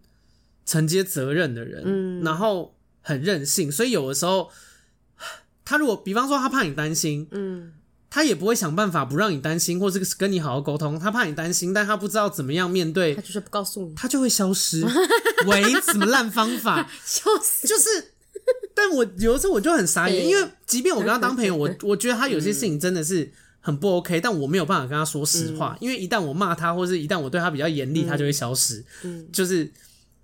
[0.66, 4.50] 承接责任的人，嗯，然后很任性，所以有的时候，
[5.64, 7.74] 他如果比方说他怕你担心，嗯，
[8.10, 10.98] 他也不会想办法不让你担心，或是跟你好好沟通。
[10.98, 14.84] 他怕你担心，但他不知道怎么样面对，他就是不告诉你，他就会消失。
[15.46, 16.88] 喂，什么烂方法？
[17.04, 17.66] 笑死！
[17.66, 18.12] 就是，
[18.74, 23.32] 但我有的时候我就很傻眼，因为即便我跟他当朋友，我 我觉得他有些事情真的是。
[23.60, 28.82] 很不 OK，但我没有办法跟他说实话，嗯、因为一旦我骂他，或是一旦我对他比较严厉，嗯、他就会消失。
[29.02, 29.70] 嗯，就是，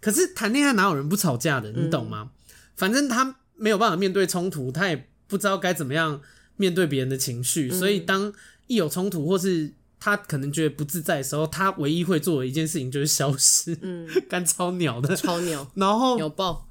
[0.01, 1.71] 可是谈恋爱哪有人不吵架的？
[1.73, 2.31] 你懂吗？
[2.31, 6.19] 嗯、反正他没有办法面对冲突，他也不知道该怎么样
[6.57, 8.33] 面对别人的情绪，嗯、所以当
[8.67, 13.77] 一有冲突，或是他可能觉得不自在的时候，他唯一会做的一件事情就是消失。
[13.83, 16.69] 嗯， 干超鸟的，超鸟， 然后鸟爆。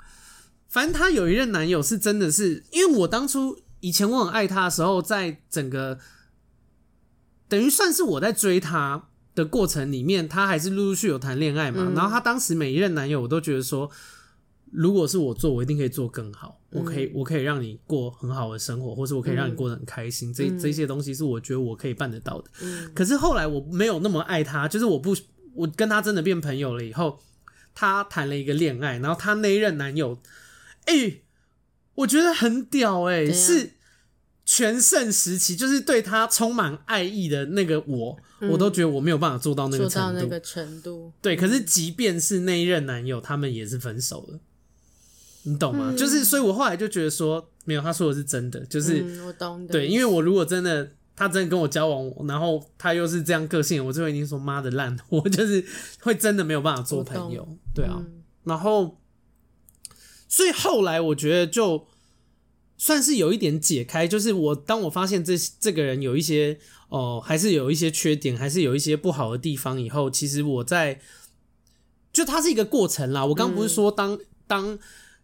[0.69, 5.99] 反正他有一任男友是真的是，因为我当初以前我很爱他的时候，在整个。
[7.49, 11.83] 等于算是我在追他的过程里面，他还是陆陆续续有谈恋爱嘛。
[11.87, 13.91] 嗯、然后他当时每一任男友，我都觉得说，
[14.73, 16.59] 如果是我做，我一定可以做更好。
[16.71, 20.31] 嗯、我可以，我可以让你过很好的生活，或是我可以让你过得很开心。
[20.31, 22.49] 嗯、这这些东西是我觉得我可以办得到的。
[22.61, 25.15] 嗯、可是后来我没有那么爱他，就是我不，
[25.53, 27.19] 我跟他真的变朋友了以后，
[27.75, 30.19] 他谈了一个恋爱，然后他那一任男友，
[30.85, 31.23] 哎、欸，
[31.95, 33.71] 我觉得很屌、欸，哎，是。
[34.45, 39.93] 全盛时期，就是对他充满爱意的那个我，嗯、我都觉得我没有办法做到那个程度。
[39.93, 41.33] 做到那个程度，对。
[41.33, 44.39] 可是，即便是那一任男友，他们也是分手了，
[45.43, 45.89] 你懂吗？
[45.91, 49.65] 嗯、就是，所以我后来就觉得说，没有，他说的是真的，就是、嗯、我懂。
[49.67, 55.63] 对，因为我如果真的他真的跟我交往，然后他又是这样个性，我就会一定说妈的烂，我就是
[56.01, 57.47] 会真的没有办法做朋友。
[57.73, 58.99] 对啊，嗯、然后，
[60.27, 61.87] 所以后来我觉得就。
[62.75, 70.99] 算是有一点解开，就是我当我发现这这个人有一些哦、呃，还是有一些缺点，还是有一些不好的地方以后，其实我在
[72.11, 73.25] 就它是一个过程啦。
[73.25, 74.77] 我刚不是说当当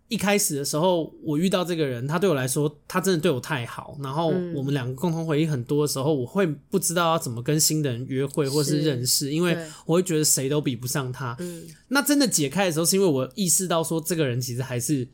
[0.09, 3.95] 一开始的时候，我遇到这个人，他对我来说，他真的对我太好。
[4.01, 9.55] 然后我们两个共同回忆很多的时候，我会不知道要怎么跟新的人约会或是认识，因为
[9.85, 11.35] 我会觉得谁都比不上他。
[11.39, 15.07] 嗯，那真的解开的时候，是因为我意识到说，这个人其实还是，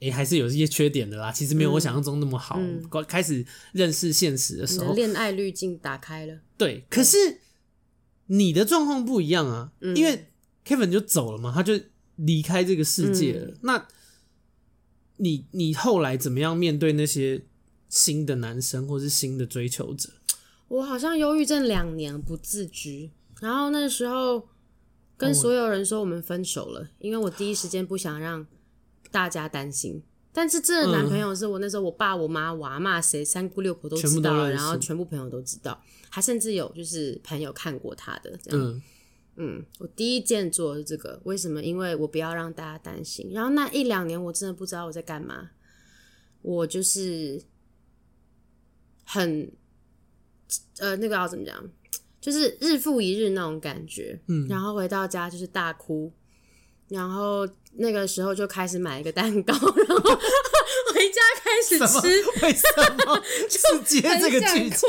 [0.00, 1.30] 诶，还是有一些缺点的啦。
[1.30, 2.56] 其实没有我想象中那么好。
[2.58, 6.38] 嗯，开始认识现实的时候，恋爱滤镜打开了。
[6.56, 7.18] 对，可是
[8.28, 10.28] 你的状况不一样啊，因为
[10.66, 11.78] Kevin 就走了嘛，他就
[12.16, 13.54] 离开这个世界了。
[13.60, 13.86] 那
[15.16, 17.42] 你你后来怎么样面对那些
[17.88, 20.10] 新的男生或是新的追求者？
[20.68, 23.10] 我好像忧郁症两年不自知，
[23.40, 24.48] 然后那时候
[25.16, 28.46] 跟所有人说我们分手了，因为我第一时间不想让
[29.10, 30.02] 大家担心。
[30.32, 38.60] 但是这个男朋友是我那时候我爸我妈我阿嬷谁三姑六婆都知道，然后全部朋友都知道，还甚至有就是朋友看过他的这样。
[38.60, 38.82] 嗯
[39.36, 41.62] 嗯，我第一件做的是这个，为什么？
[41.62, 43.30] 因为我不要让大家担心。
[43.32, 45.50] 然后那一两年，我真的不知道我在干嘛，
[46.42, 47.42] 我就是
[49.04, 49.50] 很
[50.78, 51.68] 呃，那个要怎么讲？
[52.20, 54.20] 就是日复一日那种感觉。
[54.28, 56.12] 嗯，然后回到家就是大哭，
[56.88, 60.53] 然后那个时候就开始买一个蛋糕，然后回
[61.08, 62.24] 家开始吃。
[62.42, 63.22] 为什么？
[63.48, 64.88] 就接这个 剧情？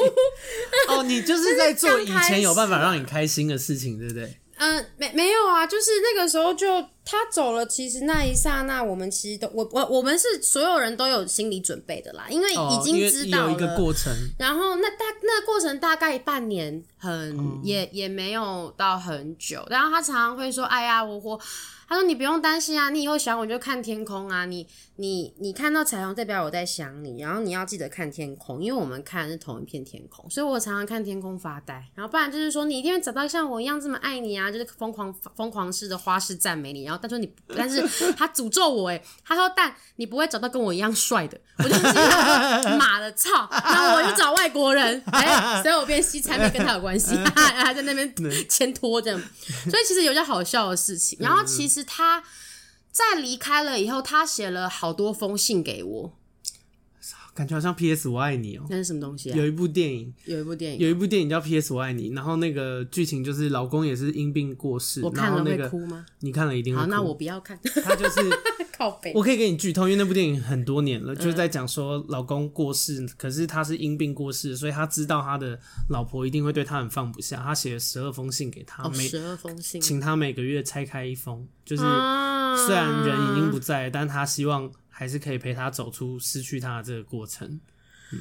[0.89, 4.23] 哦，你就是在做以前有办法让你开心的事情，对不对？
[4.57, 6.67] 嗯、 呃，没没有啊，就是那个时候就
[7.05, 14.11] 他走了，其实那一刹那，我们其实都我我我们是所有人都有心理准备的啦，因为已经知道了、哦、有一个过程。
[14.39, 19.63] 然后那大那个过程大概半年很，很、嗯、也也没有到很久。
[19.69, 21.39] 然后他常常会说：“哎呀，我我。”
[21.87, 31.87] 他说：“你不用担心啊，你以后想我就看天空啊，你你你看到彩虹代表我在想你，然后你要记得看天空，因为我们看的是同一片天空，所以我常常看天空发呆。
[31.93, 36.85] 然后不然就是说你一定会找到像我一样这么爱你啊，就是疯狂疯狂式的花式赞美你。
[36.85, 37.81] 然后他说你，但是
[38.13, 48.13] 他诅咒我诶，他说但你不会找到跟我一样帅的，我就心想妈的操，然后我就找外国人，哎，所以我变西餐妹跟他有关系，还在那边
[48.49, 49.21] 牵拖这样，
[49.69, 51.17] 所以其实有些好笑的事情。
[51.21, 52.21] 然后其实。”他
[52.91, 56.13] 在离开了以后，他写了好多封信给我，
[57.35, 58.07] 感觉好像 P.S.
[58.07, 58.67] 我爱你哦、喔。
[58.69, 59.37] 那是什么东西啊？
[59.37, 61.73] 有一部电影，有一部电影，有一部电影叫 P.S.
[61.73, 62.07] 我爱你。
[62.15, 65.03] 然后那个剧情就是老公也是因病过世。
[65.03, 66.05] 我看了会哭吗？
[66.21, 66.81] 你看了一定会哭。
[66.81, 67.59] 好，那我不要看。
[67.83, 68.21] 他就是
[68.77, 69.11] 靠北。
[69.13, 75.59] 我可以给你剧透，因为那部电影很多年了，就是在讲说老公过世，可是他是因病过世，所以他知道他的
[75.89, 77.41] 老婆一定会对他很放不下。
[77.43, 81.45] 他写了十二封信给他，每十二封信，请他每个月拆开一封。
[81.65, 87.59] 就是虽然人已经不在，但他希望还是可以陪他走出失去他的这个过程。
[88.13, 88.19] 嗯，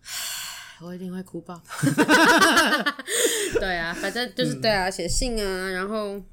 [0.80, 1.62] 我一定会哭爆。
[3.60, 6.24] 对啊，反正就是对啊，写信啊，然后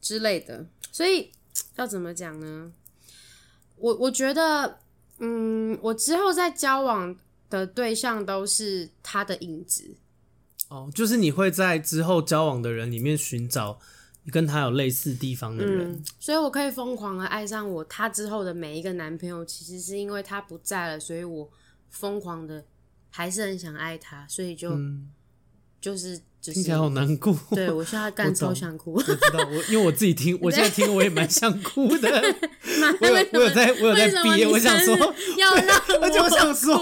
[0.00, 0.64] 之类的。
[0.92, 1.32] 所以
[1.74, 2.70] 要怎么讲呢？
[3.74, 4.78] 我我觉得，
[5.18, 7.16] 嗯，我之后在交往
[7.50, 9.96] 的对象都是他的影子。
[10.68, 13.80] 哦，就是你会在之后交往的人里面寻找。
[14.30, 21.50] 跟他有类似地方的人，嗯，所以我可以疯狂的爱上我他之后的每一个男朋友，其实是因为他不在了，所以我
[21.88, 22.64] 疯狂的
[23.10, 25.10] 还是很想爱他，所以就、嗯、
[25.80, 26.20] 就是。
[26.40, 28.94] 听起来好难过， 对我现在干超想哭。
[28.94, 32.08] 我知道，我因为我自己听， 我现在听我也蛮想哭的。
[33.00, 34.96] 我有我有在，我有在憋，我想说，
[35.36, 36.80] 要让我而且我想说，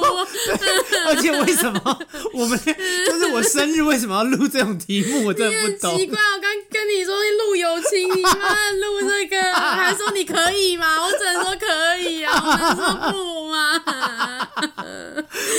[1.06, 1.98] 而且为什么
[2.34, 5.26] 我们就是我生日为什么要录这种题目？
[5.26, 5.96] 我真的不懂。
[5.96, 8.30] 奇怪，我刚跟你说录友情，你妈
[8.72, 11.02] 录这个，还说你可以吗？
[11.02, 13.82] 我只能说可以啊，我能说不吗？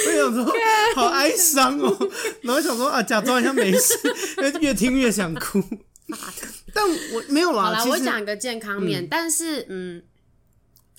[0.08, 0.54] 我想说，
[0.96, 1.98] 好哀伤哦。
[2.42, 3.97] 然后想说啊，假装一下没事。
[4.62, 5.64] 越听越想哭，
[6.74, 7.64] 但我没有啦。
[7.64, 10.02] 好啦，我讲个健康面，嗯但是嗯，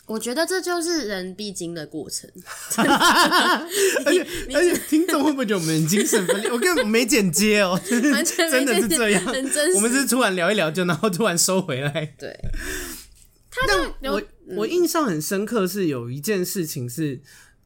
[0.07, 2.31] 我觉得这就是人必经的过程。
[2.77, 6.51] 而 且而且，听众会不会觉得我们精神分裂？
[6.51, 9.77] 我根本没剪接哦、喔，完全真的是这样，很真实。
[9.77, 12.15] 我们是突然聊一聊，就然后突然收回来。
[12.19, 12.39] 对，
[13.67, 14.23] 但我
[14.57, 17.21] 我印象很深刻是有一件事情，是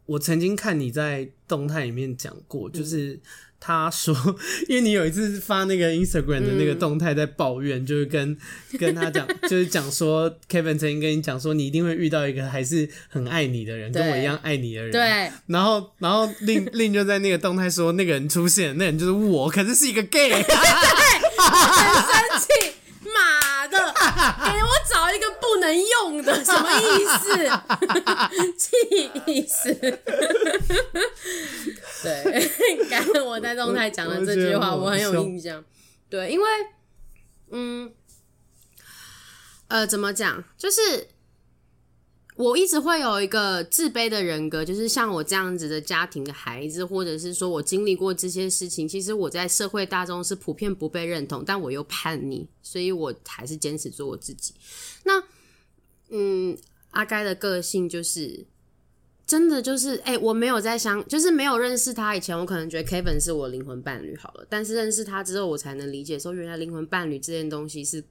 [0.07, 3.21] 我曾经看你在动态里面讲过，就是。
[3.65, 4.13] 他说
[4.69, 8.37] ：“因为你有一次发那个 Instagram 的那个动态，在抱怨，嗯、就是跟
[8.77, 14.91] 跟他讲，就是讲说 Kevin 曾经跟你讲说，你一定会遇到一个还是很爱你的人，跟我一样爱你的人。
[14.91, 23.77] 对，然后然后令令就在那个动态说，那个人出现，那人就是我，可是是一个 gay，对， 很生气。”妈的！
[25.63, 27.33] 能用的，什么意思？
[28.59, 29.73] 气死！
[32.03, 35.65] 对，刚刚我在动态讲了这句话，我很有印象。
[36.11, 36.47] 对，因为，
[37.51, 37.93] 嗯，
[39.69, 40.45] 呃，怎么讲？
[40.59, 41.09] 就是
[42.37, 54.55] 我一直会有一个自卑的人格，就是像我这样子的家庭的孩子，或者是说我经历过这些事情，其实我在社会大众是普遍不被认同，但我又叛逆，所以我还是坚持做我自己。
[55.05, 55.23] 那，
[56.13, 56.57] 嗯，
[56.91, 58.47] 阿该的个性就是
[59.27, 68.05] 真的就是，哎、欸，我没有在想，就是没有认识他以前，我可能觉得 Kevin 是我灵魂伴侣好了，但是认识他之后，我才能理解说，原来灵魂伴侣这件东西是。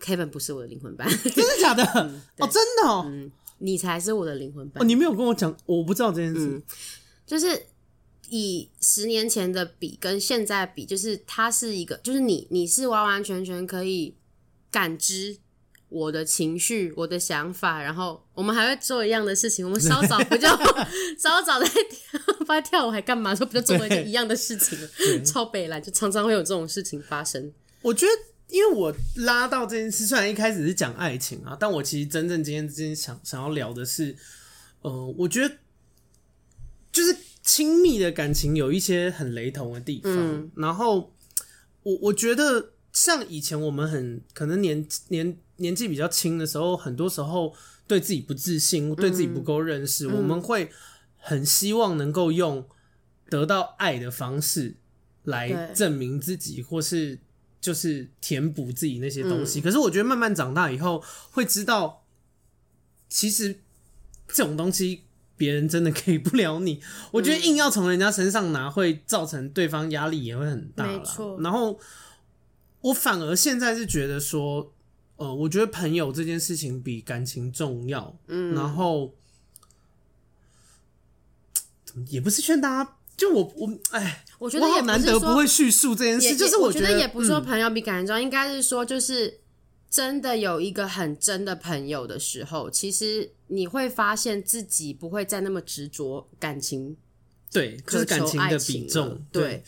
[0.00, 1.82] Kevin 不是我的灵魂伴侣， 真的假的？
[1.96, 4.84] 嗯、哦，真的哦，嗯，你才是我的灵魂伴侣。
[4.84, 6.46] 哦，你没有跟我讲，我不知道这件事。
[6.46, 6.62] 嗯、
[7.26, 7.66] 就是
[8.28, 14.14] 以十年前的比跟现在比，就是他是一个，就是你，你是完完全全可以
[14.70, 15.38] 感知
[15.88, 19.64] 我的情绪、我的想法，然后我们还会做一样的事情。
[19.66, 20.46] 我们稍早不就
[21.18, 23.34] 稍早在跳，在跳舞还干嘛？
[23.34, 24.78] 说不就做了一个一样的事情？
[25.24, 27.52] 超北来，就常常会有这种事情发生。
[27.82, 28.12] 我觉得。
[28.50, 34.16] 因为我拉到这件事，虽然一开始是讲爱情啊，但我其实真正今天之间想想要聊的是，
[34.80, 35.54] 呃，我觉得
[36.90, 40.14] 就是亲密的感情有一些很雷同的地方。
[40.16, 41.12] 嗯、然后
[41.82, 47.54] 我我觉得像以前我们很可能年年年纪比较轻的时候，很多时候
[47.86, 50.70] 对自己不自信，对自己不够认识，嗯、我们会
[51.16, 52.66] 很希望能够用
[53.30, 54.76] 得到爱的方式
[55.22, 57.20] 来证明自己，或是。
[57.60, 61.02] 就是填补自己那些东西，嗯、可是我觉得慢慢长大以后
[61.32, 62.04] 会知道，
[63.08, 63.58] 其实
[64.28, 65.02] 这种东西
[65.36, 66.80] 别人真的给不了你。
[67.10, 70.86] 我觉得硬要从人家身上拿，会造成对方压力也会很大。
[70.86, 71.02] 了。
[71.40, 71.78] 然后
[72.82, 74.72] 我反而现在是觉得说，
[75.18, 78.18] 呃，我觉得朋友这件事情比感情重要。
[78.26, 78.54] 嗯。
[78.54, 79.14] 然后，
[82.08, 82.94] 也不是劝大家。
[83.16, 89.40] 就我我哎，我觉得也难得不会叙述这件事，就是我觉得也不是说朋友比感情重要，应该是说就是
[89.90, 96.96] 真的有一个很真的朋友的时候，其实你会发现自己不会再那么执着感情，
[97.50, 99.64] 对，就是感情的比重，对。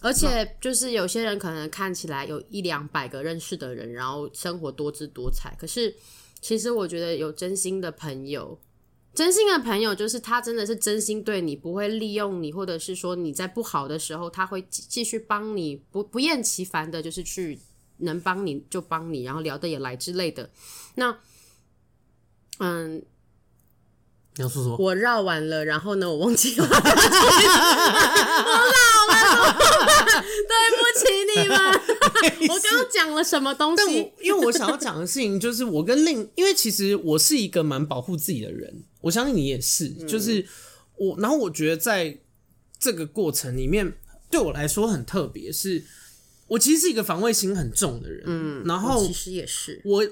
[0.00, 5.94] 而且就是有些人可能看起来有一两百个认识的人，然后生活多姿多彩，可是
[6.40, 8.58] 其实我觉得有真心的朋友。
[9.14, 17.58] 真心的朋友就是他，真的是真心对你，不会利用你，或者是说你在不好的时候，他会继续帮你，不不厌其烦的，就是去
[17.96, 20.48] 能帮你就帮你，然后聊得也来之类的。
[20.94, 21.18] 那，
[22.58, 23.02] 嗯，
[24.38, 26.80] 你要说说，我绕完了，然后呢，我忘记了，我老
[29.12, 29.58] 了，
[30.46, 31.02] 对不起
[31.34, 31.58] 你们。
[32.48, 33.82] 我刚刚讲了什么东西？
[33.84, 33.92] 但
[34.24, 39.88] 因为我想要讲的事情就是，我跟另，因为其实我是一个蛮保护自己的人，我相信你也是。
[40.06, 40.46] 就是
[40.96, 42.16] 我，然后我觉得在
[42.78, 43.92] 这个过程里面，
[44.30, 45.82] 对我来说很特别，是
[46.46, 48.22] 我其实是一个防卫心很重的人。
[48.26, 50.06] 嗯，然后其实也是我，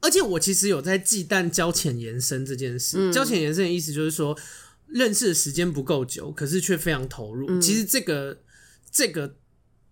[0.00, 3.12] 而且我其实有在忌惮交浅延伸这件事。
[3.12, 4.38] 交浅延伸的意思就是说，
[4.86, 7.60] 认识的时间不够久，可是却非常投入。
[7.60, 8.38] 其实这个
[8.90, 9.36] 这个。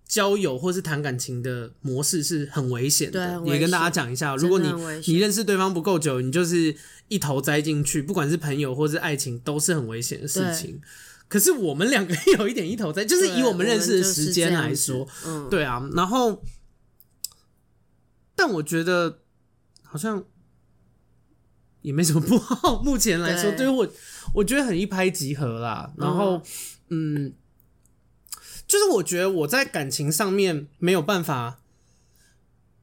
[0.09, 4.68] 交友或是谈感情的模式是很危险的，也跟大家讲一下，如果你
[5.04, 6.72] 你认识对方不够久，你就是
[7.09, 10.80] 一头栽进去，不管是朋友或是爱情，都是很危险的事情。
[11.26, 15.82] 可是我们两个有一点一头栽，就是以我们认识的时间来说，嗯，对啊。
[15.96, 16.40] 然后，
[18.36, 19.22] 但我觉得
[19.87, 20.24] 好像
[21.82, 22.82] 也没什么不好。
[22.82, 23.89] 目前来说， 对于我，
[24.34, 25.93] 我觉得很一拍即合啦。
[25.97, 26.43] 然后，
[26.89, 27.32] 嗯。
[28.68, 31.61] 就是我觉得我在感情上面没有办法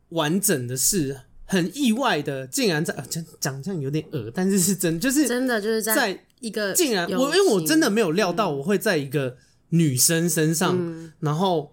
[0.09, 9.35] 完整的是很意外的，竟然在讲讲这样有点恶，但是是真就是真的就是在一个竟然我因为我真的没有料到我会在一个
[9.71, 11.72] 女生身上，嗯、然后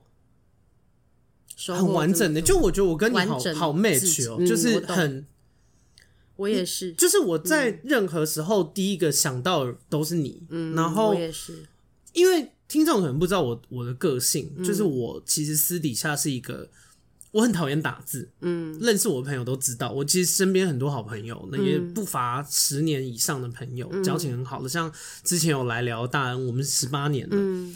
[1.69, 5.27] 很完整的，就我觉得我跟你好好 match 哦，就是很
[6.37, 11.65] 我也是，就是我在任何时候第一个想到的都是你，嗯，然后我也是
[12.13, 12.53] 因为。
[12.71, 16.71] 听众可能不知道我我的个性，嗯、就是我其实私底下是一个
[17.33, 24.93] 我很讨厌打字，嗯，认识我的朋友都知道，我其实身边很多好朋友，那也不乏十年以上的朋友，交情很好的，像
[25.25, 27.75] 之前有来聊大恩，我们是十八年了，嗯，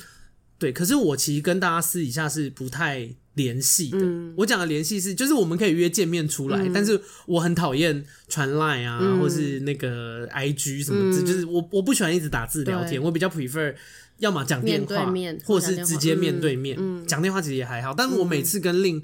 [0.60, 13.74] 对，可是我其实跟大家私底下是不太联系的，嗯、我讲的联系是就是我们可以约见面出来，嗯、但是我很讨厌传 Line 啊，嗯、或是那个 IG 什么字，嗯、就是我我不喜欢一直打字聊天，我比较 prefer。
[14.18, 17.92] 要么讲电话，面或是直接面对面讲、电话，其实也还好。
[17.92, 19.02] 但是我每次跟令，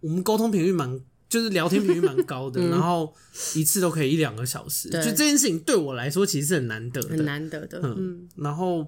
[0.00, 1.00] 我们沟通频率蛮，
[1.30, 3.14] 就是聊天频率蛮高的，嗯、然后
[3.54, 4.90] 一次都可以一两个小时。
[4.90, 7.80] 就这件事情对我来说，其实是很难得的，很难得的。
[7.82, 8.82] 嗯，嗯然后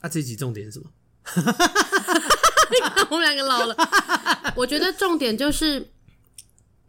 [0.00, 0.90] 啊，这集重点是什么？
[3.10, 3.76] 我们两个老了。
[4.56, 5.88] 我觉得重点就是，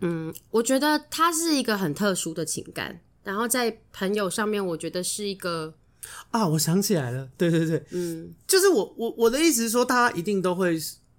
[0.01, 5.73] 嗯，我觉得它是一个很特殊的情感，然后在朋友上面，我觉得是一个
[6.31, 10.77] 啊，我想起来了，对对对，嗯，就是我我我的意思是说，大家一定都会，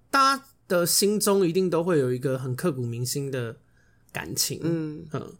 [0.09, 3.55] 大家的心中一定都会有一个很刻骨铭心的
[4.11, 5.05] 感情，嗯。
[5.13, 5.33] 嗯。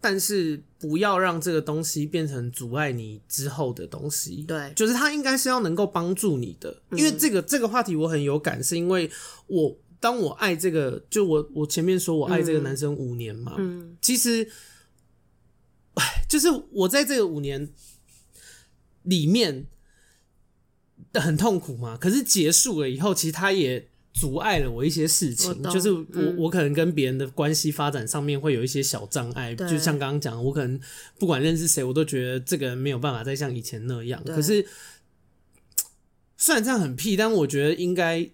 [0.00, 4.42] 但是不要让这个东西变成阻碍你之后的东西。
[4.48, 6.82] 对，就是它应该是要能够帮助你的。
[6.92, 9.10] 因为这个、嗯、这个话题我很有感，是因为
[9.46, 14.48] 我当我爱这个，就我我前面说我爱这个男生五年嘛，嗯，其实，
[15.94, 17.68] 哎，就是我在这个五年
[19.02, 19.66] 里面
[21.14, 21.96] 很痛苦嘛。
[21.96, 23.89] 可是结束了以后，其实他也。
[24.20, 30.78] 阻碍了我一些事情，就是我、嗯、我可能跟别人的关系发展上面会有一些小障碍，就像刚刚讲的，我可能
[31.18, 34.22] 不管认识谁，我都觉得这个人没有办法再像以前那样。
[34.24, 34.66] 可是
[36.36, 38.28] 虽然这样很屁，但我觉得应该，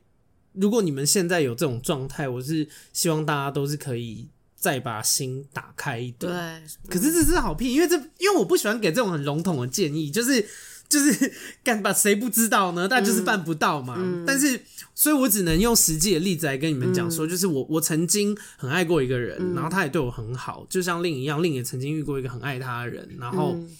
[0.53, 4.27] 如果你们现在有这种状态，我是希望大家都是可以
[4.57, 6.33] 再把心打开一点。
[6.33, 10.45] 对，可是这是好屁，因为这因为我不喜欢给这种很笼统的建议，就是。
[10.89, 11.33] 就是
[11.65, 12.87] 干吧，谁不知道呢？
[12.89, 13.97] 但就是办不到嘛。
[14.27, 14.61] 但是，
[14.95, 23.77] 所以我只能用实际的例子来跟你们讲说，嗯、就是我我曾经很爱过一个人，嗯、然后他也对我很好，就像令一样，令也曾经遇过一个很爱他的人，然后，嗯、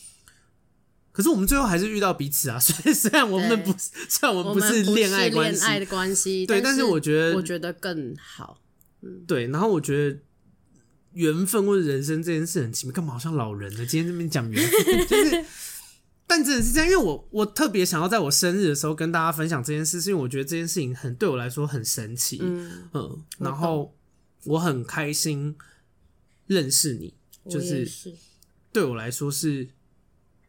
[1.13, 2.59] 可是我们最后还是遇到彼此啊。
[2.61, 8.61] 所以虽然我们不是，虽然我们不是恋爱关系，恋爱的关系，对，但是我觉得，我觉得更好。
[9.03, 9.47] 嗯，对。
[9.47, 10.19] 然后我觉得
[11.13, 13.87] 缘分或者人生这件事很奇妙，干嘛好像老人呢？
[13.87, 15.45] 今天这边讲缘分， 就是。
[16.29, 23.95] 但真的是这样，因为我我特别想要在我生日的时候跟大家分享这件事，是因为我觉得这件事情很对我来说很神奇，嗯，嗯，然后
[24.45, 25.57] 我很开心
[26.47, 27.15] 认识你，
[27.49, 27.89] 就是
[28.73, 29.69] 对我来说是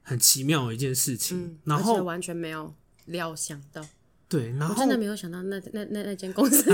[0.02, 2.74] 很奇妙的一件事情，嗯、然后完全没有
[3.06, 3.86] 料想到，
[4.28, 6.64] 对，然后我真的没有想到那那那那间公司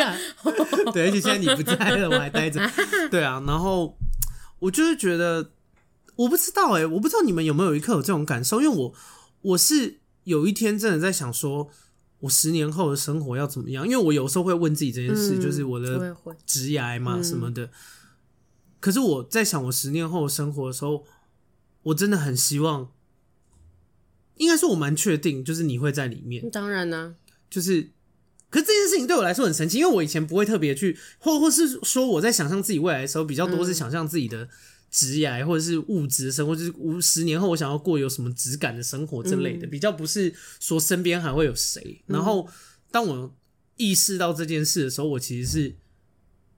[0.94, 2.60] 对，而且现在你不在了，我还待着，
[3.10, 3.98] 对啊，然后
[4.60, 5.50] 我就是觉得。
[6.16, 8.94] 我不知道哎、欸，我不知道你们有没有一刻有这种感受，因为我
[9.42, 11.68] 我是有一天真的在想说，
[12.20, 13.84] 我十年后的生活要怎么样？
[13.84, 17.64] 因为我有时候会问自己这件事，嗯、就是我的职涯嘛什么的。
[17.64, 17.70] 嗯、
[18.80, 21.04] 可是我在想我十年后的生活的时候，
[21.82, 22.92] 我真的很希望，
[24.36, 26.48] 应该说我蛮确定，就是你会在里面。
[26.50, 27.90] 当然呢、啊，就是，
[28.48, 34.48] 可是这件事情对我来说很神奇，因为我以前不会特别去，或或是说我在想象自己未来的时候，比较多是想象自己的。
[34.94, 42.00] 职业或者是物质的生活，就是五十年后我想要过有什么质感的生活之类的，嗯、比较不是说身边还会有谁。
[42.06, 42.48] 然后
[42.92, 43.34] 当我
[43.76, 45.74] 意识到这件事的时候，我其实是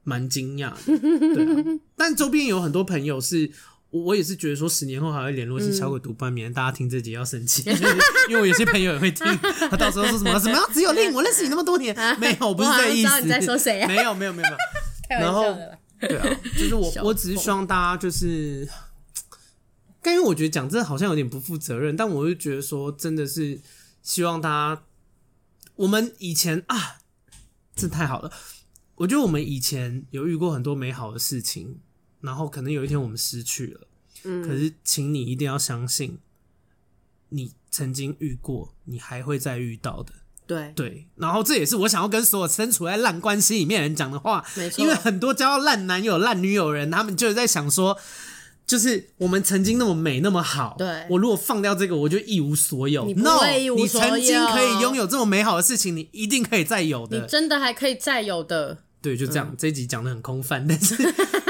[0.05, 0.99] 蛮惊讶的。
[0.99, 3.51] 对啊， 但周边有很多朋友是，
[3.89, 7.63] 我也是觉得说十年后还会联络，是小鬼读班，免得大家听这集要生气，
[8.29, 9.27] 因为我有些朋友也会听，
[9.71, 13.23] 他到时候说什么什么只有令我认识你那么多年， 没有，我不是这个意思。
[13.23, 13.89] 你在说谁啊？
[13.89, 15.21] 没有，没有，没有，没有。
[15.23, 15.57] 然后。
[16.01, 18.69] 对啊，就是我， 我只是希望大家就是，
[20.03, 23.61] 但因为我觉得讲这好像有点不负责任，但我就觉得说，真的是
[24.03, 24.83] 希望大家，
[25.77, 26.99] 我们以前啊，
[27.75, 28.31] 这太好了，
[28.97, 31.81] 我觉得我们以前有遇过很多美好的事情，
[32.21, 33.89] 然后可能有一天我们失去了，
[34.25, 36.19] 嗯，可是请你一定要相信，
[37.31, 40.13] 你曾经遇过，你还会再遇到的。
[40.47, 44.83] 对对，然后这也是我想要跟所有身处在烂关系里面的人讲的话，没错。
[44.83, 47.99] 因为很多交到烂男友、烂女友人，他们就是在想说，
[48.67, 53.05] 就是我们曾经那么美、那么好，对，我如果放掉这个，我就一无所有。
[53.05, 54.09] 你不会一无所有。
[54.09, 57.21] No，你曾经可以拥有这么美好的事情，你一定可以再有的。
[57.21, 58.79] 你真的还可以再有的。
[59.03, 60.97] 对，就这样，嗯、这一集讲的很空泛，但是。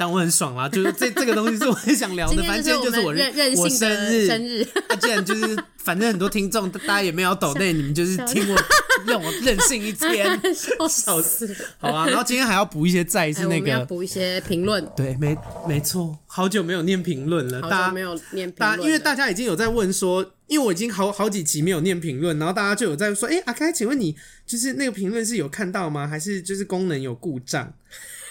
[0.00, 2.42] 但我很爽啦，就是这这个东西是我很想聊的。
[2.44, 4.66] 反正今天就是我任任性的生日，生日。
[4.88, 8.58] 那既然就是，反正很多听众大家也没有抖内，你们就是听我
[9.06, 10.40] 让我任性一天
[10.88, 11.54] 笑死。
[11.76, 14.82] 好啊，然后今天还要补一些债，是那个补一些评论。
[14.96, 15.36] 对，没
[15.68, 26.08] 没错，好久没有念评论了，大家没有念评论，因为大家已经有在问说，因为我已经好好几集没有念评论，然后大家就有在说，哎，阿开，请问你就是那个评论是有看到吗？
[26.08, 27.70] 还是就是功能有故障？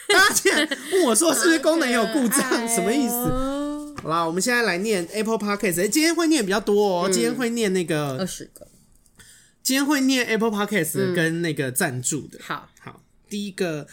[0.10, 2.68] 大家竟然问我说：“是不是功能有故障？
[2.68, 3.14] 什么意思？
[4.02, 5.88] ”好啦，我们现在来念 Apple Podcast。
[5.90, 7.10] 今天会念比较多哦、喔。
[7.10, 8.68] 今天会念那个二十个。
[9.62, 12.40] 今天会念 Apple Podcast 跟那个赞助的。
[12.42, 13.88] 好好，第一个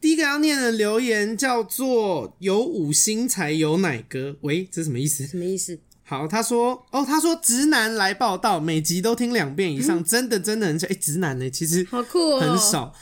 [0.00, 4.36] 第一个要念的留言叫做“有五星才有奶哥”。
[4.42, 5.26] 喂，这是什么意思？
[5.26, 5.78] 什么意思？
[6.02, 10.88] 好，他说：“哦，他说直男来报道，每集都听两遍以上，真的真的很少。
[10.88, 12.92] 哎，直男呢，其实好酷，很少。”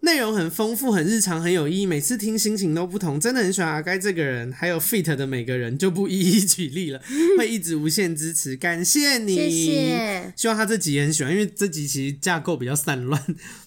[0.00, 1.84] 内容很丰富，很日常，很有意义。
[1.84, 7.02] 每次听心情都不同，真的很喜欢阿该这个人，还有 fit 的每个人，就不一一举例了。
[7.36, 9.34] 会一直无限支持，感谢你。
[9.34, 10.32] 谢谢。
[10.36, 13.20] 希望他这集也很喜欢，因为这集其实架构比较散乱。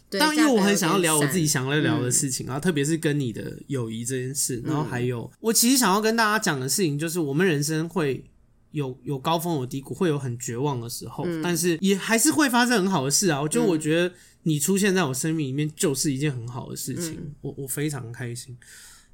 [0.09, 8.23] 但因为我很想要聊我自己想要聊的事情，然后特别是跟你的友谊这件事，然后还有我其实想要跟大家讲的事情，就是我们人生会
[8.71, 13.45] 有有高峰有低谷，会有很绝望的时候，但是也还是会发生很好的事啊。
[13.49, 14.13] 就我觉得。
[14.43, 18.57] 你出现在我生命里面就是一件很好的事情，嗯、我我非常开心。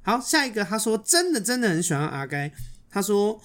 [0.02, 2.50] 好，下一个他说真的真的很喜欢阿该，
[2.88, 3.40] 他说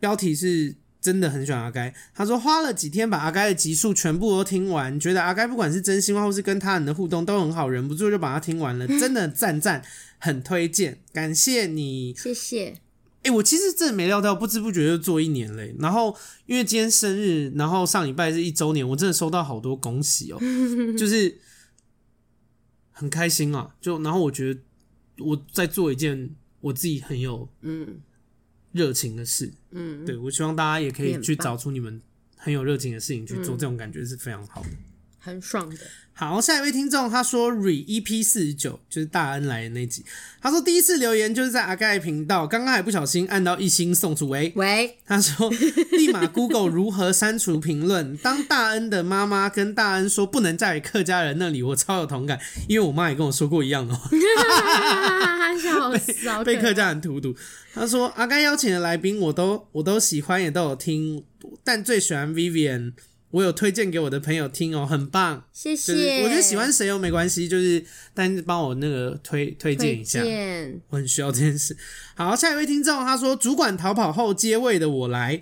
[0.00, 9.84] 标题是真的很喜欢阿该，他说花了几天把阿该的集数全部都听完，觉得阿该不管是真心话或是跟他人的互动都很好，忍不住就把它听完了，真的赞赞，
[10.18, 12.85] 很推荐，感谢你，谢谢。
[13.26, 15.74] 哎、欸，我其实真的没料到，不知不觉就做一年嘞。
[15.80, 16.16] 然后
[16.46, 20.38] 因为今天生日，然后上礼拜是一周年，我真的收到好多恭喜哦，
[20.96, 21.36] 就是
[22.92, 23.74] 很开心啊。
[23.80, 24.60] 就然后我觉得
[25.18, 28.00] 我在做一件我自己很有嗯
[28.70, 32.00] 热情的事，嗯，对，我希望大家也可以去找出你们
[32.36, 34.68] 很有热情的事情去做，这种感觉是非常好的，
[35.26, 35.76] 很爽的。
[36.18, 40.02] 好，下一位听众他说，Re EP 四十九就是大恩来的那集。
[40.40, 44.28] 他说第一次留言就是在阿盖频道，刚刚还不小心按到一星送出。
[44.28, 45.50] 喂喂，他说
[45.90, 48.16] 立马 Google 如何删除评论。
[48.16, 54.00] 当大恩的妈妈跟大恩说不能嫁给客家人那里，我超有同感，因为我妈也跟我说过一样哦。
[55.60, 57.34] 笑死被客家人荼毒。
[57.74, 61.22] 他说阿盖邀请的来宾我都我都喜欢，也都有听，
[61.62, 62.92] 但最喜欢 Vivian。
[63.36, 66.22] 我有推荐给我的朋友听哦，很棒，谢谢。
[66.22, 67.84] 我觉得喜欢谁又没关系，就是
[68.14, 70.22] 但是帮我那个推推荐一下，
[70.88, 71.76] 我很需要这件事。
[72.14, 75.38] 好，下一位听众他说，主管逃跑后接位的我来，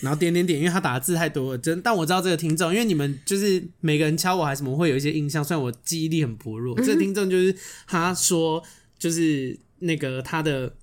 [0.00, 1.80] 然后点点点，因为他打的字太多了，真。
[1.82, 6.74] 但我知道这个听众，因为你们就是每个人敲我还是什么会有一些印象，虽然我记忆力很薄弱。
[6.76, 7.54] 嗯、这个听众就是
[7.86, 8.60] 他说，
[8.98, 10.74] 就是那个他的。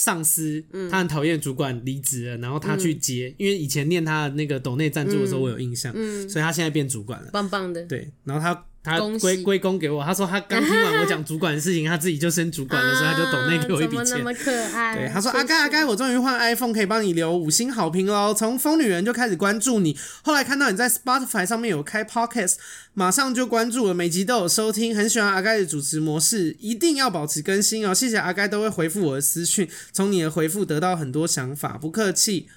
[0.00, 5.92] 上司他很讨厌主管离职了，然后他去接，嗯、因为以前念他的那个斗内赞助的时候，我有印象，
[6.26, 7.84] 所以他现在变主管了，棒棒的。
[7.84, 8.64] 对，然后他。
[8.82, 14.06] 他归归功给我，他说他刚听完我讲主管的事情，他自己就升主管了，所以他就抖内给我一笔钱。
[14.06, 14.96] 怎么那么可爱？
[14.96, 18.32] 对，他说阿该阿该，我终于换 iPhone，可以帮你留五星好评喽。
[18.32, 22.54] 从疯女人就开始关注你，后来看到你在 Spotify 上面有开 Podcast，
[22.94, 27.92] 马上就关注了，每集都有收听，很喜欢阿该的主持模式，一定要保持更新哦。
[27.92, 32.48] 谢谢阿该都会回复我的私讯，从你的回复得到很多想法，不客气。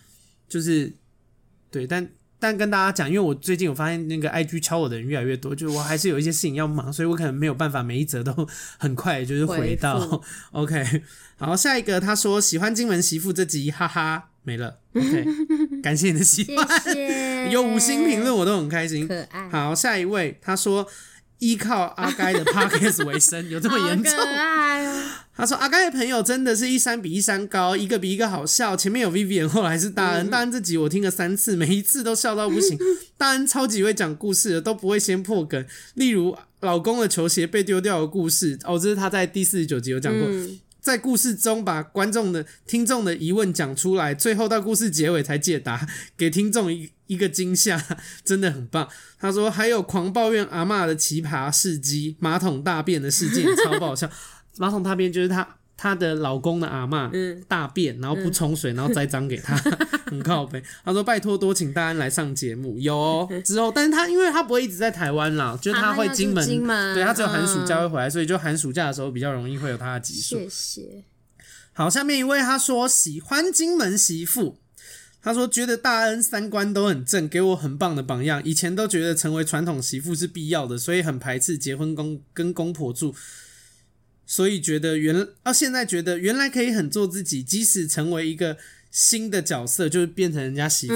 [0.47, 0.93] 就是
[1.69, 2.07] 对，但。
[2.43, 8.45] 但跟大家讲，因为我最近我发现那个 IG 敲我的人越来越多，就是我还是有一些事情要忙，所以我可能没有办法每一则都
[8.77, 9.97] 很快就是回到。
[9.97, 10.19] 回
[10.51, 11.03] OK，
[11.37, 14.79] 好，下一个他说喜欢金门媳妇这集，哈哈，没了。
[14.93, 15.25] OK，
[15.81, 19.07] 感谢你的喜欢，谢谢有五星评论我都很开心。
[19.07, 19.47] 可爱。
[19.49, 20.85] 好，下一位他说
[21.39, 24.11] 依靠阿该的 Podcast 为生，有这么严重？
[25.35, 28.77] 他说：“阿甘的朋友真的是一山比一山高，一个比一个好笑。
[28.77, 30.29] 前面有 Vivian，后来是大恩。
[30.29, 32.77] 大恩这集我听了三次，每一次都笑到不行。
[33.17, 35.65] 大恩超级会讲故事的，都不会先破梗。
[35.95, 40.27] 例如老公的球鞋被丢掉的故事，哦，这是他在第四十九集有讲过。
[40.29, 47.83] 嗯、在故事中把观众的、听众的疑问讲出来，最后到故事结尾才解答，给听众一一个惊吓，
[48.23, 48.87] 真的很棒。
[49.19, 54.07] 他说还有狂抱怨阿嬷的奇葩事迹，马桶大便的事件超爆笑。
[54.57, 59.55] ”马桶大便就是她她的老公的阿嬷大便，然后不冲水，然后栽赃给他，
[60.05, 60.63] 很靠北。
[60.85, 70.37] 她说拜托多请大恩来上节目，有、哦、之后，但是她因为她不会一直在台湾啦，就是她会金门，金门对他只有寒暑假会回来，嗯、所以就寒暑假的时候比较容易会有她的集数。
[70.37, 71.03] 谢谢。
[71.73, 74.59] 好，下面一位他说喜欢金门媳妇，
[75.23, 78.39] 他说觉得大恩三观都很正，给我很棒的榜样。
[78.45, 83.15] 以前都觉得成为传统媳妇是必要的，所以很排斥结婚公跟公婆住。
[84.33, 88.57] 所以觉得原啊，现在觉得原来可以很做自己，即使成为一个
[88.89, 90.95] 新的角色，就是变成人家媳妇，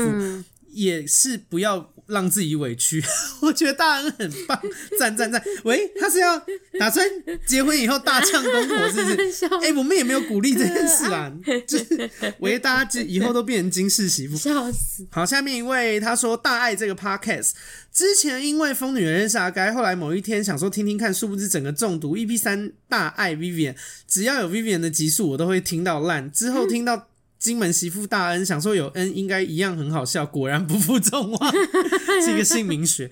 [0.70, 3.04] 也是不要让自己委屈。
[3.42, 4.62] 我觉得大恩很棒，
[5.00, 5.42] 赞赞赞！
[5.64, 6.38] 喂，他是要
[6.80, 7.06] 打算
[7.46, 9.46] 结婚以后大唱公婆，是不是？
[9.62, 11.32] 哎、欸，我们也没有鼓励这件事啦，
[11.68, 12.10] 就是
[12.40, 15.06] 喂，大家就以后都变成金氏媳妇，笑死！
[15.12, 17.52] 好，下面一位他说大爱这个 podcast。
[17.92, 22.16] 之前因为疯女人认识阿该，后来某一天想说听听看，殊不知整个中毒。
[22.16, 23.76] EP 三大爱 Vivian，
[24.08, 26.32] 只要有 Vivian 的集数，我都会听到烂。
[26.32, 27.10] 之后听到
[27.40, 31.54] 金门媳妇大恩，想说有恩应该一样很好笑，果然不负众望，
[32.24, 33.10] 是一个姓名学。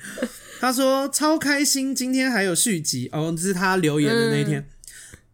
[0.60, 4.68] 他说超开心，今天还有续集哦，这是他留言的那天，嗯、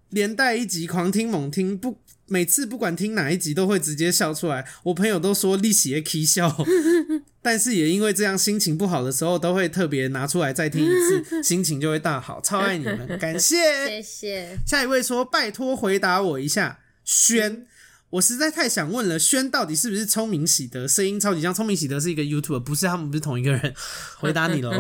[0.10, 4.66] 连带一集狂听猛听，不每次不管听哪一集都会直接笑出来。
[4.84, 6.66] 我朋友都说利息也可以笑。
[7.44, 12.40] 但是也因为这样，心情不好的时候都会特别拿出来再听一次， 心情就会大好。
[12.42, 14.60] 超爱你们，感谢，谢谢。
[14.66, 17.66] 下一位说：“拜托回答我一下，轩。”
[18.12, 20.86] 我实在太想问了，轩到底是不是聪明喜德？
[20.86, 23.74] 声音超级像聪明喜德是一个 YouTuber，不是他们不是同一个人。
[24.20, 24.72] 回答你喽。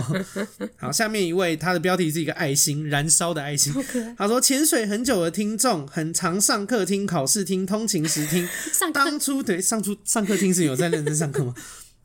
[0.78, 3.74] 好，下面一位，他的标题是一个爱心，燃烧的爱心。
[4.18, 8.48] 他说潜水很久的听众，很常上课听、考试听、通勤时听。
[8.94, 11.56] 当初对上初上课听是有在认真上课吗？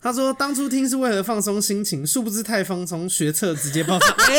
[0.06, 4.06] 他说：“当初听是为了放松心情，殊不知太放松，学测直接爆炸。
[4.06, 4.38] 欸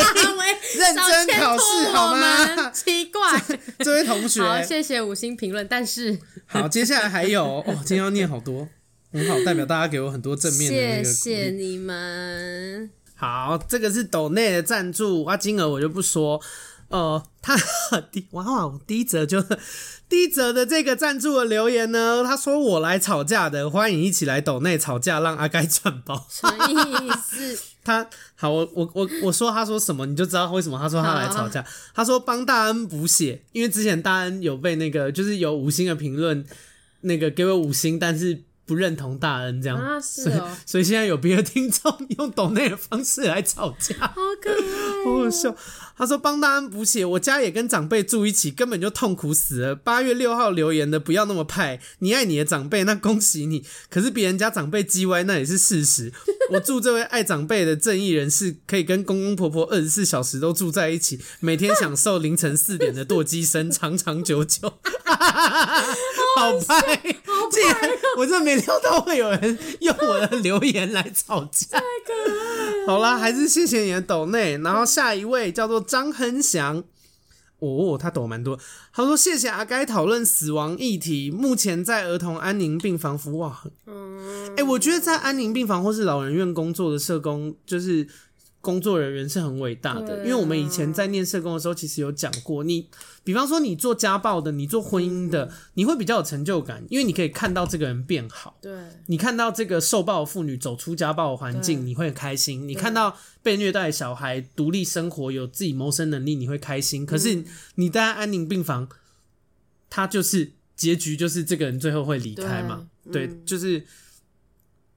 [0.78, 2.70] 认真考试好吗？
[2.70, 3.38] 奇怪，
[3.80, 5.68] 这，这位同学，好，谢谢五星评论。
[5.68, 8.66] 但是， 好，接下来还有哦，今天要念好多，
[9.12, 11.04] 很好，代表大家给我很多正面的那个。
[11.04, 12.88] 谢谢你们。
[13.14, 16.40] 好，这个是抖内的赞助，啊，金额我就不说。
[16.88, 17.54] 呃，他
[18.10, 19.44] 第哇哇， 第一则就。
[20.08, 26.26] 第一则的这个赞助的留言呢，他说我来吵架的，欢迎一起来抖内吵架，让阿该赚包。
[26.30, 27.62] 什么意思？
[27.84, 31.62] 他好，我我我我说他说什么，你就知道为什么他说他来吵架。
[31.94, 36.42] 他说帮大恩补血，因为之前大恩有被那个就是有五星的评论，
[37.02, 38.44] 那个给我五星，但是。
[38.68, 45.56] 不认同大恩这样啊，是哦，所以现在有别的听众用抖内的方式来吵架，好可爱，好好笑。
[45.96, 49.74] 他说帮大恩补血，我家也跟长辈住一起，根本就痛苦死了。
[49.74, 53.64] 八月六号留言的不要那么派，你爱你的长辈，那恭喜你。
[53.88, 56.12] 可是别人家长辈叽歪，那也是事实。
[56.52, 64.74] 我祝这位爱长辈的正义人士可以跟公公婆婆二十四小时都住在一起，每天享受凌晨四点的剁鸡声，长长久久。
[66.38, 66.80] 好拍，
[67.24, 72.86] 好既然我这没料到会有人用我的留言来吵架，太可爱。
[72.86, 74.56] 好啦，还是谢谢你的抖内。
[74.58, 76.84] 然后下一位叫做张亨祥，
[77.58, 78.58] 哦，他抖蛮多。
[78.92, 83.38] 他说谢谢阿该讨论死亡议题，目前在儿童安宁病房服务。
[83.38, 88.06] 哇，嗯，哎，我觉得在安宁病房或是老人院工作的社工，就是。
[88.68, 92.86] 工作人员是很伟大的，啊，因为我们以前在念社工的时候，其实有讲过，你
[93.24, 98.58] 比方说你做家暴的，你做婚姻的，你会比较有成就感，因为你可以看到这个人变好。
[98.60, 98.70] 对，
[99.06, 107.06] 你看到这个受暴的妇女走出家暴的环境，你会很开心；你看到被虐待的小孩独立生活，有自己谋生能力，你会开心。
[107.06, 107.42] 可是
[107.76, 108.86] 你待在安宁病房，
[109.88, 112.86] 他就是结局，就是这个人最后会离开嘛？
[113.10, 113.86] 对，对，就是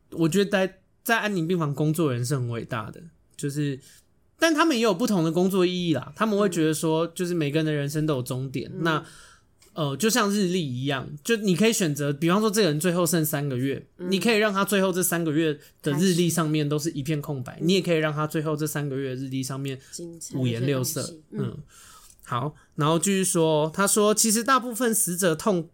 [0.09, 3.01] 我觉得待在安宁病房工作的人是很伟大的。
[3.42, 3.80] 就是，
[4.38, 6.14] 但他们也有不同的工作意义啦。
[6.16, 8.70] 他们会觉得说，就是每个人的人生都有终点。
[8.76, 9.06] 嗯、那
[9.74, 17.58] 呃，就像日历一样，就你可以选择，比方说这个人最后剩三个月，嗯、你可以让他最后这三个月的日历上面都是一片空白。
[17.62, 19.80] 你也可以让他最后这三个月的日历上面
[20.36, 21.02] 五颜六色。
[21.32, 21.58] 嗯，嗯，
[22.26, 25.70] 好，然后继续说，他说，其实大部分死者痛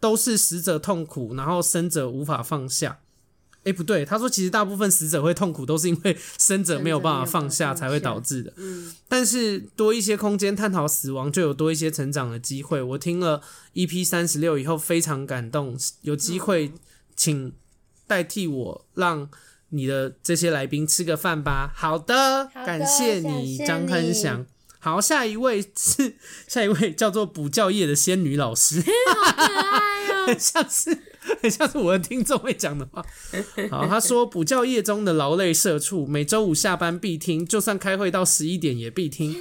[0.00, 3.00] 都是死者痛苦，然后生者无法放下。
[3.62, 8.52] 哎、欸，不对，他说其实大部分死者会痛苦，都是因为生者没有办法放下才会导致的。
[8.56, 12.82] 嗯，但是多一些空间探讨死亡，就有多一些成长的机会。
[12.82, 13.42] 我听了
[13.74, 16.72] EP 三十六以后非常感动，有机会
[17.14, 17.52] 请
[18.06, 19.28] 代替我让
[19.68, 21.70] 你的这些来宾吃个饭吧。
[21.74, 24.46] 好的，好的，感谢你，张亨祥。
[24.78, 26.14] 好，下一位是
[26.48, 28.80] 下一位叫做补教业的仙女老师，
[29.14, 30.98] 好可爱哦，很像是
[31.42, 33.04] 很像是我的听众会讲的话。
[33.70, 39.36] 好，他说补教业中的劳累社畜，每周五下班必听，就算开会到十一点也必听。